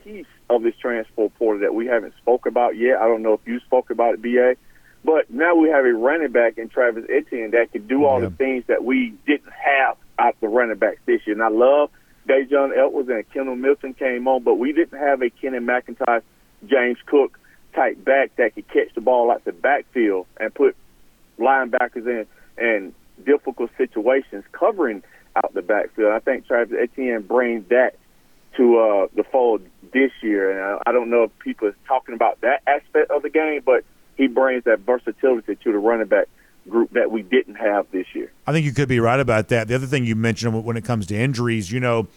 [0.02, 2.98] piece of this transfer portal that we haven't spoke about yet.
[2.98, 4.56] I don't know if you spoke about it, BA,
[5.04, 8.30] but now we have a running back in Travis Etienne that can do all the
[8.30, 11.34] things that we didn't have out the running backs this year.
[11.34, 11.90] And I love
[12.28, 16.22] Daijun Edwards and Kendall Milton came on, but we didn't have a Kenny McIntosh,
[16.66, 17.38] James Cook
[17.74, 20.74] type back that could catch the ball out the backfield and put
[21.38, 25.02] linebackers in and difficult situations covering
[25.36, 26.12] out the backfield.
[26.12, 27.96] I think Travis Etienne brings that
[28.56, 29.62] to uh, the fold
[29.92, 33.22] this year, and I, I don't know if people are talking about that aspect of
[33.22, 33.84] the game, but
[34.16, 36.28] he brings that versatility to the running back
[36.68, 38.32] group that we didn't have this year.
[38.46, 39.68] I think you could be right about that.
[39.68, 42.08] The other thing you mentioned when it comes to injuries, you know,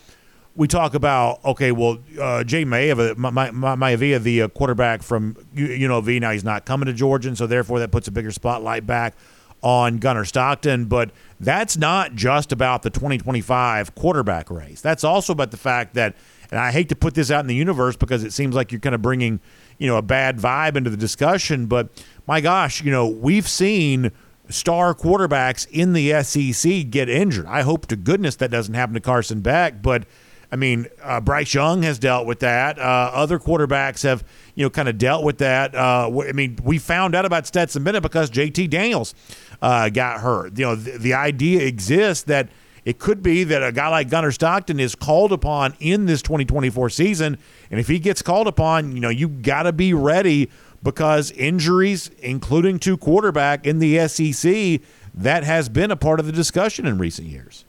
[0.55, 5.35] we talk about okay, well, uh, Jay Maiava, Ma- Ma- Ma- the uh, quarterback from
[5.55, 8.87] UNLV, now he's not coming to Georgia, and so therefore that puts a bigger spotlight
[8.87, 9.15] back
[9.61, 10.85] on Gunnar Stockton.
[10.85, 14.81] But that's not just about the 2025 quarterback race.
[14.81, 16.15] That's also about the fact that,
[16.49, 18.81] and I hate to put this out in the universe because it seems like you're
[18.81, 19.39] kind of bringing,
[19.77, 21.67] you know, a bad vibe into the discussion.
[21.67, 21.89] But
[22.27, 24.11] my gosh, you know, we've seen
[24.49, 27.45] star quarterbacks in the SEC get injured.
[27.45, 30.05] I hope to goodness that doesn't happen to Carson Beck, but
[30.51, 32.79] I mean, uh, Bryce Young has dealt with that.
[32.79, 34.23] Uh, other quarterbacks have,
[34.55, 35.75] you know, kind of dealt with that.
[35.75, 39.13] Uh, I mean, we found out about Stetson Bennett because JT Daniels
[39.61, 40.57] uh, got hurt.
[40.57, 42.47] You know, the, the idea exists that
[42.87, 46.89] it could be that a guy like Gunnar Stockton is called upon in this 2024
[46.89, 47.37] season,
[47.69, 50.49] and if he gets called upon, you know, you got to be ready
[50.81, 54.79] because injuries, including to quarterback in the SEC,
[55.13, 57.65] that has been a part of the discussion in recent years.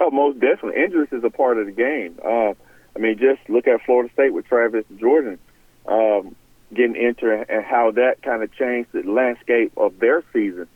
[0.00, 0.82] Oh, most definitely.
[0.82, 2.18] Injuries is a part of the game.
[2.20, 2.54] Uh,
[2.96, 5.38] I mean, just look at Florida State with Travis Jordan
[5.86, 6.34] um,
[6.74, 10.66] getting injured and how that kind of changed the landscape of their season.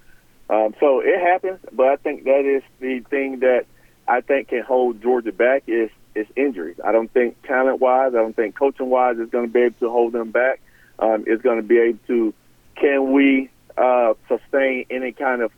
[0.50, 3.66] Um, so it happens, but I think that is the thing that
[4.07, 6.76] I think can hold Georgia back is is injuries.
[6.85, 9.78] I don't think talent wise, I don't think coaching wise is going to be able
[9.80, 10.61] to hold them back.
[10.98, 12.35] Um, it's going to be able to
[12.76, 15.52] can we uh, sustain any kind of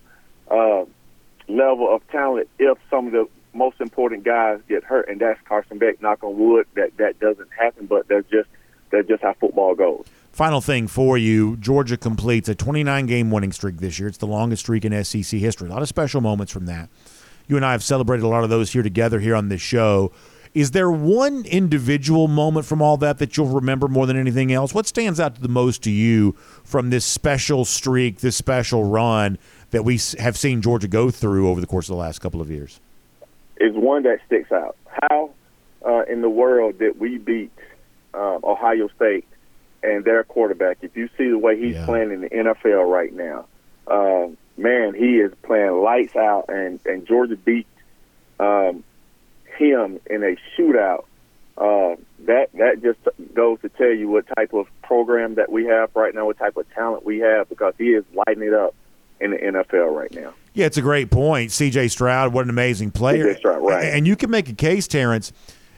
[0.51, 0.85] uh,
[1.49, 5.79] level of talent if some of the most important guys get hurt, and that's Carson
[5.79, 6.01] Beck.
[6.01, 8.49] Knock on wood that that doesn't happen, but that's just
[8.90, 10.07] that's just how football goes.
[10.37, 14.07] Final thing for you Georgia completes a 29 game winning streak this year.
[14.07, 15.66] It's the longest streak in SEC history.
[15.66, 16.90] A lot of special moments from that.
[17.49, 20.12] You and I have celebrated a lot of those here together here on this show.
[20.53, 24.75] Is there one individual moment from all that that you'll remember more than anything else?
[24.75, 26.33] What stands out the most to you
[26.64, 29.38] from this special streak, this special run
[29.70, 32.51] that we have seen Georgia go through over the course of the last couple of
[32.51, 32.79] years?
[33.59, 34.77] is one that sticks out.
[35.01, 35.31] How
[35.83, 37.53] uh, in the world did we beat
[38.12, 39.25] um, Ohio State
[39.82, 40.78] and their quarterback?
[40.82, 41.84] If you see the way he's Yeah.
[41.86, 43.46] playing in the NFL right now,
[43.86, 47.66] um, man, he is playing lights out, and and Georgia beat
[48.40, 48.84] um,
[49.58, 51.04] him in a shootout.
[51.56, 52.98] Uh, that that just
[53.34, 56.56] goes to tell you what type of program that we have right now, what type
[56.56, 58.74] of talent we have, because he is lighting it up
[59.20, 60.34] in the NFL right now.
[60.52, 61.50] Yeah, it's a great point.
[61.50, 63.34] CJ Stroud, what an amazing player.
[63.36, 63.84] Stroud, right.
[63.86, 65.32] And you can make a case, Terrence.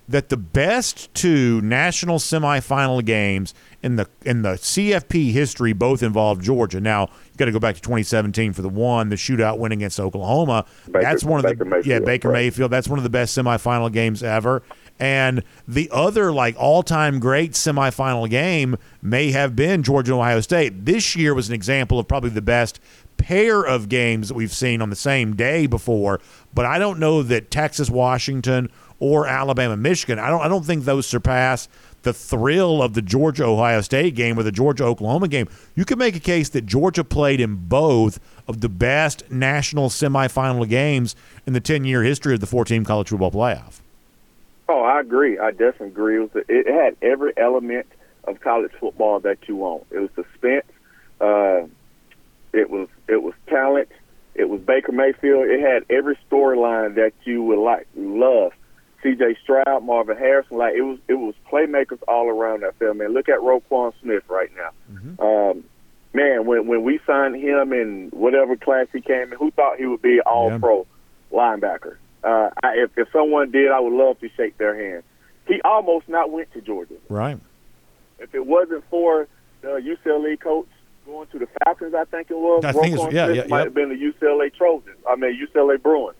[0.08, 6.42] That the best two national semifinal games in the in the CFP history both involved
[6.42, 6.80] Georgia.
[6.80, 10.00] Now you got to go back to 2017 for the one, the shootout win against
[10.00, 10.64] Oklahoma.
[10.86, 12.44] Baker, that's one of Baker the Mayfield, yeah Baker right.
[12.44, 12.70] Mayfield.
[12.70, 14.62] That's one of the best semifinal games ever.
[14.98, 20.40] And the other like all time great semifinal game may have been Georgia and Ohio
[20.40, 20.86] State.
[20.86, 22.80] This year was an example of probably the best
[23.16, 26.20] pair of games that we've seen on the same day before.
[26.54, 30.18] But I don't know that Texas Washington or Alabama Michigan.
[30.18, 31.68] I don't I don't think those surpass
[32.02, 35.48] the thrill of the Georgia Ohio State game or the Georgia Oklahoma game.
[35.74, 40.68] You could make a case that Georgia played in both of the best national semifinal
[40.68, 43.80] games in the 10 year history of the four team college football playoff.
[44.68, 45.38] Oh, I agree.
[45.38, 46.22] I definitely agree.
[46.22, 47.86] It, it had every element
[48.24, 49.86] of college football that you want.
[49.90, 50.66] It was suspense.
[51.20, 51.66] Uh,
[52.52, 53.88] it was it was talent.
[54.34, 55.46] It was Baker Mayfield.
[55.46, 58.52] It had every storyline that you would like love.
[59.02, 59.36] C.J.
[59.42, 62.96] Stroud, Marvin Harrison, like it was it was playmakers all around that field.
[62.96, 64.70] Man, look at Roquan Smith right now.
[65.24, 65.64] Um,
[66.12, 69.86] man, when when we signed him in whatever class he came in, who thought he
[69.86, 70.58] would be All Yeah.
[70.58, 70.86] Pro
[71.32, 71.96] linebacker?
[72.24, 75.04] Uh, I, if if someone did, I would love to shake their hand.
[75.46, 76.96] He almost not went to Georgia.
[77.08, 77.38] Right.
[78.18, 79.28] If it wasn't for
[79.62, 80.66] the UCLA coach
[81.06, 82.64] going to the Falcons, I think it was.
[82.64, 83.66] I think it's- yeah, Smith yeah, might yep.
[83.68, 84.96] have been the UCLA Trojans.
[85.08, 86.16] I mean UCLA Bruins.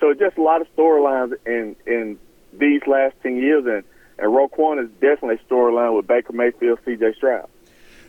[0.00, 2.18] So just a lot of storylines in in
[2.52, 3.84] these last ten years, and
[4.18, 7.14] and Roquan is definitely a storyline with Baker Mayfield, C.J.
[7.16, 7.48] Stroud.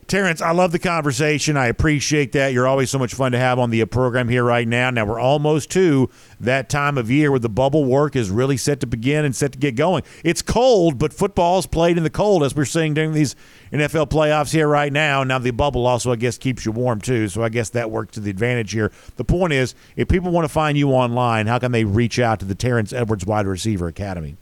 [0.07, 1.57] Terrence, I love the conversation.
[1.57, 2.53] I appreciate that.
[2.53, 4.89] You're always so much fun to have on the uh, program here right now.
[4.89, 8.79] Now we're almost to that time of year where the bubble work is really set
[8.79, 10.03] to begin and set to get going.
[10.23, 13.35] It's cold, but football's played in the cold as we're seeing during these
[13.73, 15.25] NFL playoffs here right now.
[15.25, 17.27] Now the bubble also, I guess, keeps you warm too.
[17.27, 18.93] So I guess that works to the advantage here.
[19.17, 22.39] The point is, if people want to find you online, how can they reach out
[22.39, 24.37] to the Terrence Edwards Wide Receiver Academy?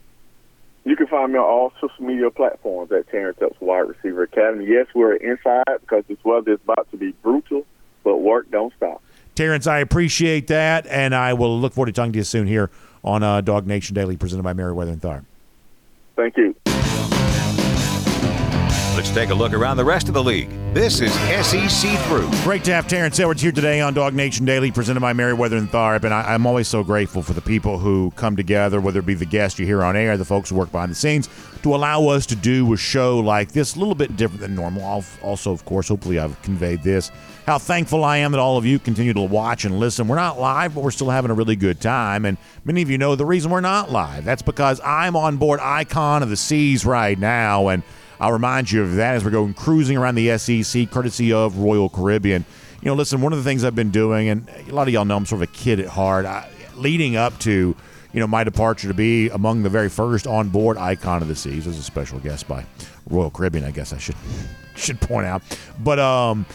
[0.86, 4.66] You can find me on all social media platforms at Terrence Epps Wide Receiver Academy.
[4.66, 7.66] Yes, we're inside because this weather is about to be brutal,
[8.04, 9.02] but work don't stop.
[9.34, 12.70] Terrence, I appreciate that, and I will look forward to talking to you soon here
[13.02, 15.24] on uh, DawgNation Daily, presented by Meriwether and Tharp.
[16.14, 16.54] Thank you.
[19.16, 20.50] Take a look around the rest of the league.
[20.74, 21.10] This is
[21.46, 22.28] SEC Through.
[22.42, 26.04] Great to have Terrence Edwards here today on DawgNation Daily, presented by Meriwether and Tharp.
[26.04, 29.14] And I, I'm always so grateful for the people who come together, whether it be
[29.14, 31.30] the guests you hear on air, the folks who work behind the scenes,
[31.62, 34.82] to allow us to do a show like this, a little bit different than normal.
[34.82, 37.10] Al- Also, of course, hopefully I've conveyed this.
[37.46, 40.08] How thankful I am that all of you continue to watch and listen.
[40.08, 42.26] We're not live, but we're still having a really good time.
[42.26, 44.26] And many of you know the reason we're not live.
[44.26, 47.68] That's because I'm on board Icon of the Seas right now.
[47.68, 47.82] And
[48.20, 51.88] I'll remind you of that as we're going cruising around the SEC, courtesy of Royal
[51.88, 52.44] Caribbean.
[52.80, 55.04] You know, listen, one of the things I've been doing, and a lot of y'all
[55.04, 57.74] know I'm sort of a kid at heart, I, leading up to,
[58.12, 61.36] you know, my departure to be among the very first on board Icon of the
[61.36, 62.64] Seas as a special guest by
[63.08, 64.16] Royal Caribbean, I guess I should
[64.76, 65.42] should point out.
[65.82, 66.46] But um,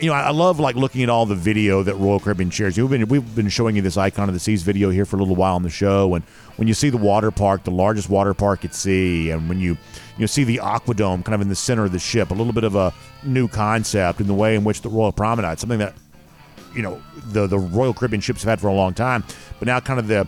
[0.00, 2.78] you know, I love like looking at all the video that Royal Caribbean shares.
[2.78, 5.18] We've been we've been showing you this Icon of the Seas video here for a
[5.18, 6.24] little while on the show, and
[6.56, 9.72] when you see the water park, the largest water park at sea, and when you
[9.72, 12.52] you know, see the aquadome kind of in the center of the ship, a little
[12.52, 15.94] bit of a new concept in the way in which the Royal Promenade, something that
[16.74, 19.22] you know the the Royal Caribbean ships have had for a long time,
[19.58, 20.26] but now kind of the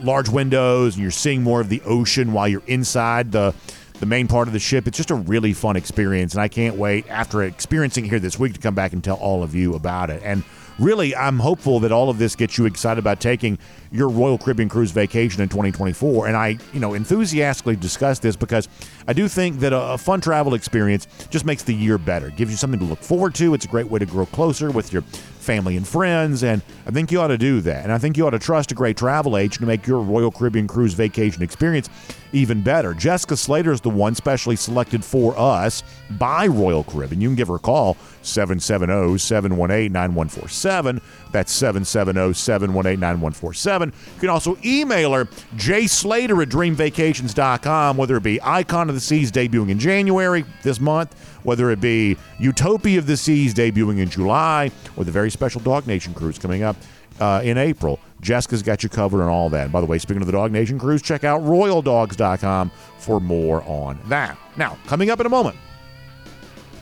[0.00, 3.54] large windows and you're seeing more of the ocean while you're inside the
[4.00, 4.86] the main part of the ship.
[4.86, 8.54] It's just a really fun experience, and I can't wait after experiencing here this week
[8.54, 10.20] to come back and tell all of you about it.
[10.24, 10.42] And
[10.78, 13.58] really, I'm hopeful that all of this gets you excited about taking
[13.92, 16.26] your Royal Caribbean cruise vacation in 2024.
[16.26, 18.68] And I, you know, enthusiastically discuss this because
[19.06, 22.30] I do think that a, fun travel experience just makes the year better.
[22.30, 23.54] Gives you something to look forward to.
[23.54, 27.12] It's a great way to grow closer with your family and friends, and I think
[27.12, 27.84] you ought to do that.
[27.84, 30.30] And I think you ought to trust a great travel agent to make your Royal
[30.30, 31.88] Caribbean cruise vacation experience
[32.34, 32.92] even better.
[32.92, 35.82] Jessica Slater is the one specially selected for us
[36.18, 37.20] by Royal Caribbean.
[37.20, 41.00] You can give her a call 770-718-9147.
[41.32, 43.86] That's 770-718-9147.
[43.86, 45.24] You can also email her
[45.56, 51.14] jslater at dreamvacations.com, whether it be Icon of the Seas debuting in January this month,
[51.44, 56.14] whether it be Utopia of the Seas debuting in July, or the very special DawgNation
[56.14, 56.76] cruise coming up
[57.20, 58.00] uh, in April.
[58.20, 59.64] Jessica's got you covered on all that.
[59.64, 63.98] And by the way, speaking of the DawgNation cruise, check out royaldogs.com for more on
[64.06, 64.38] that.
[64.56, 65.56] Now, coming up in a moment,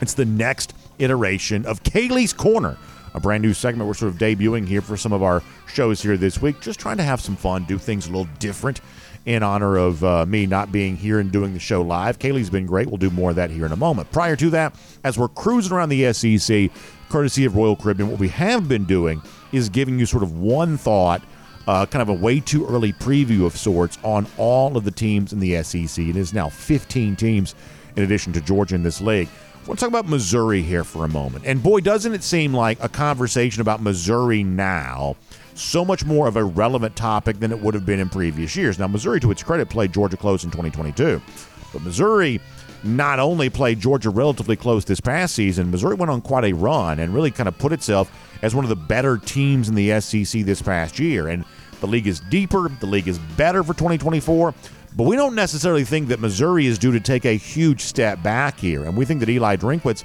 [0.00, 2.76] it's the next iteration of Kaylee's Corner,
[3.14, 6.16] a brand new segment we're sort of debuting here for some of our shows here
[6.16, 6.60] this week.
[6.60, 8.80] Just trying to have some fun, do things a little different
[9.24, 12.18] in honor of uh, me not being here and doing the show live.
[12.18, 12.88] Kaylee's been great.
[12.88, 14.10] We'll do more of that here in a moment.
[14.10, 16.70] Prior to that, as we're cruising around the SEC,
[17.08, 19.22] courtesy of Royal Caribbean, what we have been doing
[19.52, 21.22] is giving you sort of one thought
[21.66, 25.32] uh, kind of a way too early preview of sorts on all of the teams
[25.32, 26.04] in the SEC.
[26.04, 27.54] It is now 15 teams
[27.96, 29.28] in addition to Georgia in this league.
[29.28, 31.44] I want to talk about Missouri here for a moment.
[31.46, 35.14] And boy, doesn't it seem like a conversation about Missouri now
[35.54, 38.78] so much more of a relevant topic than it would have been in previous years.
[38.78, 41.20] Now, Missouri, to its credit, played Georgia close in 2022.
[41.72, 42.40] But Missouri
[42.84, 46.98] not only played Georgia relatively close this past season, Missouri went on quite a run
[46.98, 48.10] and really kind of put itself
[48.42, 51.28] as one of the better teams in the SEC this past year.
[51.28, 51.44] And
[51.80, 54.54] the league is deeper, the league is better for 2024.
[54.94, 58.58] But we don't necessarily think that Missouri is due to take a huge step back
[58.58, 58.84] here.
[58.84, 60.04] And we think that Eli Drinkwitz,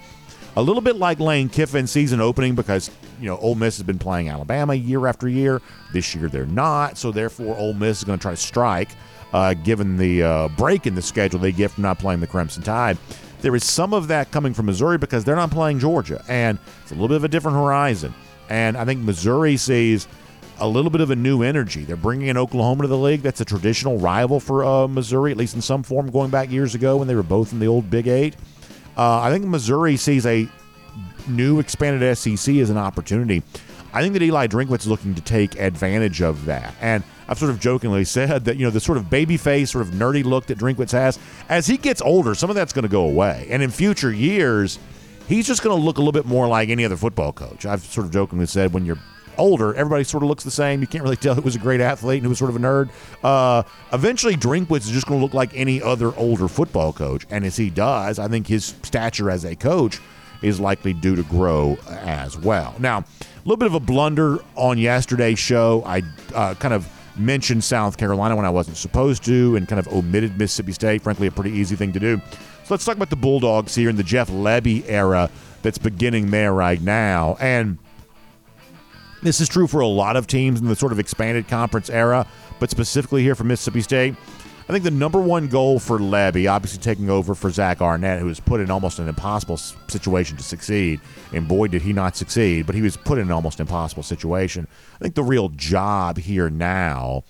[0.55, 3.99] a little bit like Lane Kiffin season opening, because, you know, Ole Miss has been
[3.99, 5.61] playing Alabama year after year.
[5.91, 6.97] This year they're not.
[6.97, 8.89] So therefore, Ole Miss is going to try to strike,
[9.34, 12.63] uh, given the uh, break in the schedule they get from not playing the Crimson
[12.63, 12.97] Tide.
[13.41, 16.23] There is some of that coming from Missouri because they're not playing Georgia.
[16.28, 18.13] And it's a little bit of a different horizon.
[18.49, 20.07] And I think Missouri sees
[20.59, 21.84] a little bit of a new energy.
[21.84, 23.21] They're bringing in Oklahoma to the league.
[23.21, 26.73] That's a traditional rival for uh, Missouri, at least in some form, going back years
[26.73, 28.36] ago when they were both in the old Big Eight.
[28.97, 30.49] Uh, I think Missouri sees a
[31.28, 33.43] new expanded SEC as an opportunity.
[33.93, 36.73] I think that Eli Drinkwitz is looking to take advantage of that.
[36.82, 39.86] And I've sort of jokingly said that, you know, the sort of baby face, sort
[39.86, 41.19] of nerdy look that Drinkwitz has,
[41.49, 43.47] as he gets older, some of that's going to go away.
[43.49, 44.80] And in future years,
[45.28, 47.65] he's just going to look a little bit more like any other football coach.
[47.65, 48.99] I've sort of jokingly said when you're
[49.38, 50.82] older, everybody sort of looks the same.
[50.82, 52.59] You can't really tell who was a great athlete and who was sort of a
[52.59, 52.89] nerd.
[53.23, 53.63] Uh,
[53.93, 57.25] eventually, Drinkwitz is just going to look like any other older football coach.
[57.30, 59.99] And as he does, I think his stature as a coach
[60.41, 62.75] is likely due to grow as well.
[62.80, 63.05] Now, a
[63.45, 65.84] little bit of a blunder on yesterday's show.
[65.86, 66.03] I
[66.34, 66.88] uh, kind of
[67.20, 71.01] mentioned South Carolina when I wasn't supposed to and kind of omitted Mississippi State.
[71.01, 72.22] Frankly, a pretty easy thing to do.
[72.63, 75.30] So let's talk about the Bulldogs here in the Jeff Lebby era
[75.61, 77.38] that's beginning there right now.
[77.39, 77.78] And
[79.24, 82.28] this is true for a lot of teams in the sort of expanded conference era,
[82.59, 84.15] but specifically here for Mississippi State.
[84.70, 88.26] I think the number one goal for Lebby, obviously taking over for Zach Arnett, who
[88.26, 90.99] was put in almost an impossible situation to succeed,
[91.32, 94.68] and boy, did he not succeed, but he was put in an almost impossible situation.
[94.95, 97.24] I think the real job here now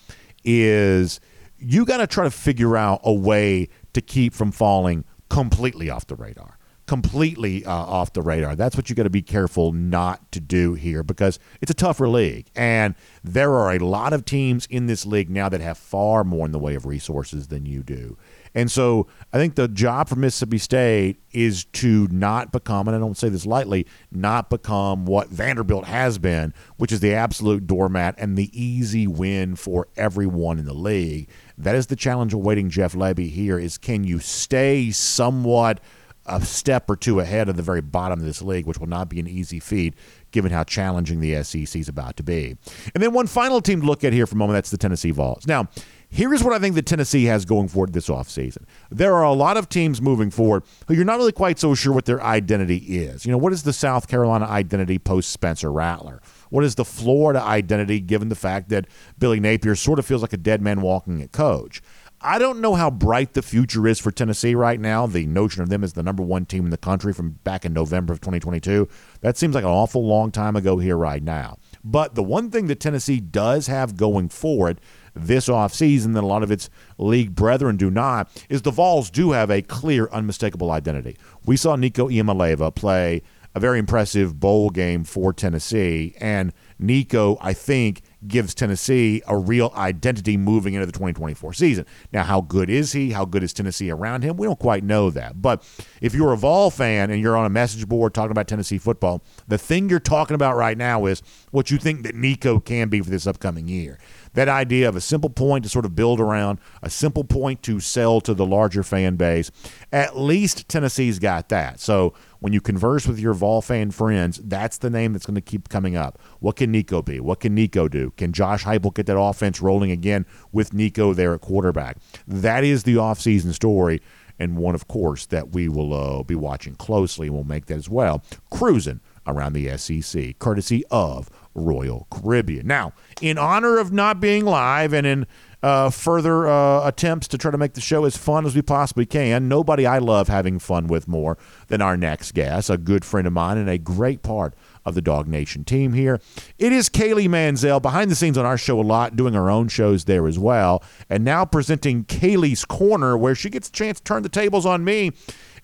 [0.44, 1.20] is
[1.60, 6.08] you got to try to figure out a way to keep from falling completely off
[6.08, 6.57] the radar
[6.88, 8.56] completely uh, off the radar.
[8.56, 12.08] That's what you got to be careful not to do here because it's a tougher
[12.08, 12.48] league.
[12.56, 16.46] And there are a lot of teams in this league now that have far more
[16.46, 18.18] in the way of resources than you do.
[18.56, 23.00] And so I think the job for Mississippi State is to not become, and I
[23.00, 28.16] don't say this lightly, not become what Vanderbilt has been, which is the absolute doormat
[28.18, 31.30] and the easy win for everyone in the league.
[31.58, 35.82] That is the challenge awaiting Jeff Lebby here is can you stay somewhat–
[36.28, 39.10] a step or two ahead of the very bottom of this league, which will not
[39.10, 39.94] be an easy feat
[40.32, 42.58] given how challenging the SEC is about to be.
[42.94, 45.12] And then one final team to look at here for a moment that's the Tennessee
[45.12, 45.48] Vols.
[45.48, 45.68] Now,
[46.10, 48.64] here's what I think that Tennessee has going forward this offseason.
[48.90, 51.94] There are a lot of teams moving forward who you're not really quite so sure
[51.94, 53.26] what their identity is.
[53.26, 56.22] You know, what is the South Carolina identity post Spencer Rattler?
[56.50, 58.88] What is the Florida identity given the fact that
[59.20, 61.82] Billy Napier sort of feels like a dead man walking at coach?
[62.20, 65.06] I don't know how bright the future is for Tennessee right now.
[65.06, 67.74] The notion of them as the number one team in the country from back in
[67.74, 68.88] November of 2022,
[69.22, 71.60] that seems like an awful long time ago here right now.
[71.84, 74.80] But the one thing that Tennessee does have going for it
[75.14, 79.32] this offseason that a lot of its league brethren do not is the Vols do
[79.32, 81.18] have a clear, unmistakable identity.
[81.46, 83.22] We saw Nico Iamaleava play
[83.54, 89.72] a very impressive bowl game for Tennessee, and Nico, I think, gives Tennessee a real
[89.76, 91.86] identity moving into the 2024 season.
[92.12, 93.12] Now, how good is he?
[93.12, 94.38] How good is Tennessee around him?
[94.38, 95.42] We don't quite know that.
[95.42, 95.64] But
[96.02, 99.24] if you're a Vol fan and you're on a message board talking about Tennessee football,
[99.48, 101.22] the thing you're talking about right now is
[101.52, 103.98] what you think that Nico can be for this upcoming year.
[104.34, 107.80] That idea of a simple point to sort of build around, a simple point to
[107.80, 109.50] sell to the larger fan base.
[109.92, 111.80] At least Tennessee's got that.
[111.80, 115.42] So when you converse with your Vol fan friends, that's the name that's going to
[115.42, 116.20] keep coming up.
[116.40, 117.20] What can Nico be?
[117.20, 118.12] What can Nico do?
[118.18, 121.98] Can Josh Heupel get that offense rolling again with Nico there at quarterback?
[122.28, 124.02] That is the offseason story,
[124.40, 127.78] and one, of course, that we will uh, be watching closely, and we'll make that
[127.78, 128.24] as well.
[128.52, 132.68] Cruising around the SEC, courtesy of Royal Caribbean.
[132.68, 135.28] Now, in honor of not being live and in
[135.64, 139.06] uh, further uh, attempts to try to make the show as fun as we possibly
[139.06, 139.48] can.
[139.48, 141.38] Nobody I love having fun with more
[141.68, 144.54] than our next guest, a good friend of mine and a great part
[144.86, 146.22] of the DawgNation team here.
[146.58, 149.68] It is Kaylee Mansell behind the scenes on our show a lot, doing her own
[149.68, 154.04] shows there as well, and now presenting Kaylee's Corner, where she gets a chance to
[154.04, 155.12] turn the tables on me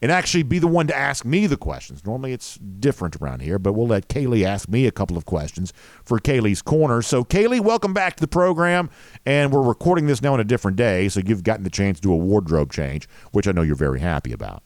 [0.04, 2.06] and actually be the one to ask me the questions.
[2.06, 5.72] Normally it's different around here, but we'll let Kaylee ask me a couple of questions
[6.04, 7.02] for Kaylee's Corner.
[7.02, 8.90] So, Kaylee, welcome back to the program.
[9.26, 12.02] And we're recording this now on a different day, so you've gotten the chance to
[12.02, 14.62] do a wardrobe change, which I know you're very happy about.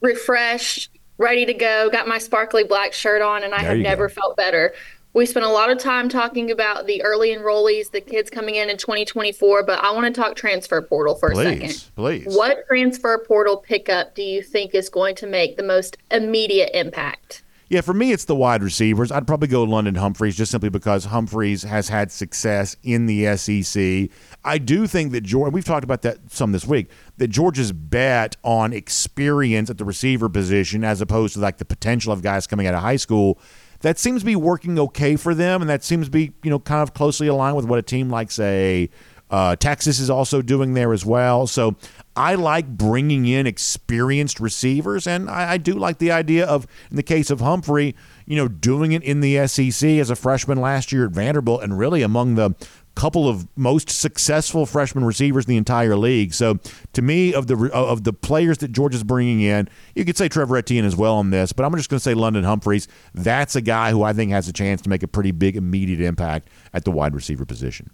[0.00, 4.08] Refreshed, ready to go, got my sparkly black shirt on, and I There have never
[4.08, 4.14] go.
[4.14, 4.74] felt better.
[5.14, 8.68] We spent a lot of time talking about the early enrollees, the kids coming in
[8.68, 11.60] in 2024, but I want to talk transfer portal for a second.
[11.60, 12.36] Please, please.
[12.36, 17.44] What transfer portal pickup do you think is going to make the most immediate impact?
[17.68, 19.12] Yeah, for me, it's the wide receivers.
[19.12, 24.10] I'd probably go London Humphreys just simply because Humphreys has had success in the SEC.
[24.44, 28.36] I do think that George, we've talked about that some this week, that George's bet
[28.42, 32.66] on experience at the receiver position as opposed to like the potential of guys coming
[32.66, 33.38] out of high school,
[33.84, 35.60] that seems to be working okay for them.
[35.60, 38.08] And that seems to be, you know, kind of closely aligned with what a team
[38.08, 38.88] like, say,
[39.28, 41.46] uh, Texas is also doing there as well.
[41.46, 41.76] So
[42.16, 46.96] I like bringing in experienced receivers, and I, I do like the idea of, in
[46.96, 50.90] the case of Humphrey, you know, doing it in the SEC as a freshman last
[50.90, 52.54] year at Vanderbilt, and really among the
[52.94, 56.32] couple of most successful freshman receivers in the entire league.
[56.32, 56.58] So
[56.92, 60.56] to me, of the of the players that Georgia's bringing in, you could say Trevor
[60.56, 62.88] Etienne as well on this, but I'm just going to say London Humphreys.
[63.14, 66.00] That's a guy who I think has a chance to make a pretty big immediate
[66.00, 67.90] impact at the wide receiver position.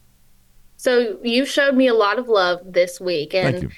[0.77, 3.71] So you showed me a lot of love this week, and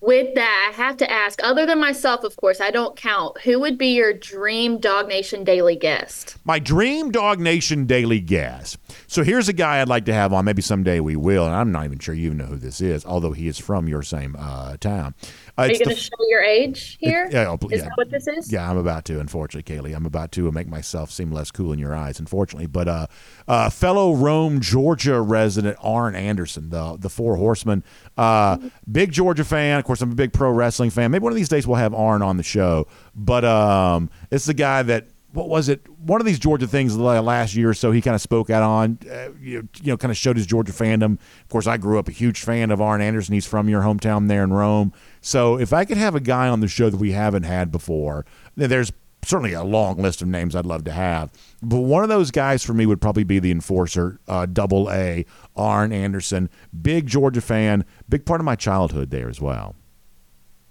[0.00, 1.42] with that, I have to ask.
[1.42, 3.40] Other than myself, of course, I don't count.
[3.42, 6.36] Who would be your dream DawgNation daily guest?
[6.44, 8.76] My dream DawgNation daily guest.
[9.10, 10.44] So here's a guy I'd like to have on.
[10.44, 13.06] Maybe someday we will, and I'm not even sure you even know who this is,
[13.06, 15.14] although he is from your same uh, town.
[15.56, 17.26] Uh, Are you going to show your age here?
[17.32, 17.84] yeah, oh, Is yeah.
[17.84, 18.52] that what this is?
[18.52, 19.18] Yeah, I'm about to.
[19.18, 22.20] Unfortunately, Kaylee, I'm about to make myself seem less cool in your eyes.
[22.20, 23.06] Unfortunately, but uh,
[23.48, 27.84] uh, fellow Rome, Georgia resident Arn Anderson, the the Four Horsemen,
[28.18, 28.58] uh,
[28.92, 29.78] big Georgia fan.
[29.78, 31.10] Of course, I'm a big pro wrestling fan.
[31.10, 32.86] Maybe one of these days we'll have Arn on the show.
[33.14, 35.08] But um, it's the guy that.
[35.38, 35.88] What was it?
[36.00, 38.98] One of these Georgia things last year or so, he kind of spoke out on,
[39.08, 41.12] uh, you, know, you know, kind of showed his Georgia fandom.
[41.12, 43.34] Of course, I grew up a huge fan of Arn Anderson.
[43.34, 44.92] He's from your hometown there in Rome.
[45.20, 48.26] So if I could have a guy on the show that we haven't had before,
[48.56, 48.90] there's
[49.24, 51.30] certainly a long list of names I'd love to have.
[51.62, 55.24] But one of those guys for me would probably be the enforcer, uh, double A,
[55.54, 56.50] Arn Anderson.
[56.82, 59.76] Big Georgia fan, big part of my childhood there as well.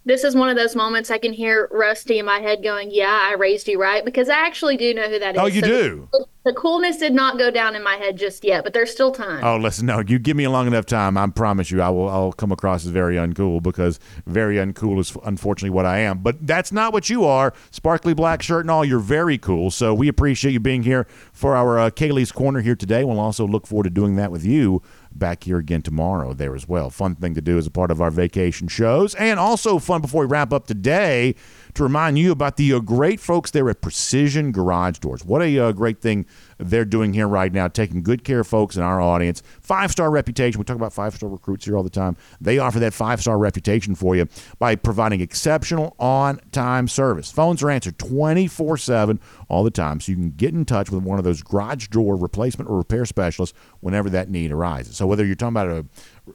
[0.07, 3.27] This is one of those moments I can hear Rusty in my head going, "Yeah,
[3.29, 5.41] I raised you right," because I actually do know who that is.
[5.41, 6.09] Oh, you So do?
[6.13, 9.11] The, the coolness did not go down in my head just yet, but there's still
[9.11, 9.43] time.
[9.43, 12.07] Oh, listen, no, you give me a long enough time, I promise you, I will.
[12.07, 16.19] I'll come across as very uncool because very uncool is unfortunately what I am.
[16.19, 17.53] But that's not what you are.
[17.71, 19.71] Sparkly black shirt and all, you're very cool.
[19.71, 23.03] So we appreciate you being here for our uh, Kaylee's Corner here today.
[23.03, 24.81] We'll also look forward to doing that with you
[25.17, 26.89] back here again tomorrow there as well.
[26.89, 30.21] Fun thing to do as a part of our vacation shows, and also fun before
[30.21, 31.35] we wrap up today
[31.77, 35.23] to remind you about the uh, great folks there at Precision Garage Doors.
[35.23, 36.25] What a uh, great thing
[36.57, 39.43] they're doing here right now, taking good care of folks in our audience.
[39.61, 40.59] Five star reputation.
[40.59, 42.17] We talk about five star recruits here all the time.
[42.41, 47.31] They offer that five star reputation for you by providing exceptional on time service.
[47.31, 51.03] Phones are answered 24 7 all the time, so you can get in touch with
[51.03, 54.97] one of those garage door replacement or repair specialists whenever that need arises.
[54.97, 55.85] So whether you're talking about a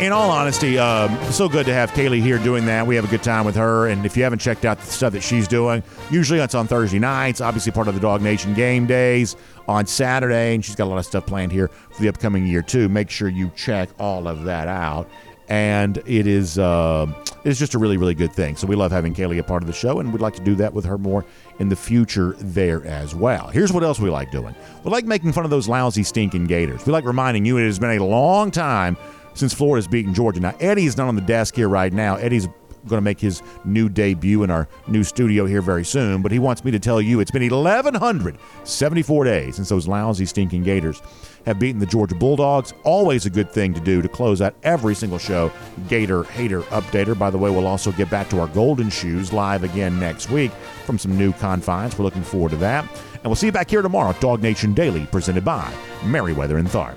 [0.00, 2.86] In all honesty, um, so good to have Kaylee here doing that.
[2.86, 3.88] We have a good time with her.
[3.88, 6.98] And if you haven't checked out the stuff that she's doing, usually it's on Thursday
[6.98, 10.54] nights, obviously part of the DawgNation game days on Saturday.
[10.54, 12.90] And she's got a lot of stuff planned here for the upcoming year, too.
[12.90, 15.08] Make sure you check all of that out.
[15.48, 17.06] And it is uh,
[17.44, 18.56] it's just a really, really good thing.
[18.56, 20.56] So we love having Kaylee a part of the show, and we'd like to do
[20.56, 21.24] that with her more
[21.60, 23.46] in the future there as well.
[23.48, 24.54] Here's what else we like doing.
[24.82, 26.84] We like making fun of those lousy, stinking Gators.
[26.84, 28.96] We like reminding you it has been a long time
[29.34, 30.40] since Florida's beaten Georgia.
[30.40, 32.16] Now, Eddie is not on the desk here right now.
[32.16, 32.48] Eddie's
[32.88, 36.22] going to make his new debut in our new studio here very soon.
[36.22, 40.62] But he wants me to tell you it's been 1,174 days since those lousy, stinking
[40.62, 41.02] Gators
[41.46, 42.74] have beaten the Georgia Bulldogs.
[42.82, 45.50] Always a good thing to do to close out every single show.
[45.88, 47.18] Gator Hater Updater.
[47.18, 50.50] By the way, we'll also get back to our golden shoes live again next week
[50.84, 51.98] from some new confines.
[51.98, 52.84] We're looking forward to that.
[53.14, 55.72] And we'll see you back here tomorrow, DawgNation Daily, presented by
[56.04, 56.94] Meriwether and Tharp.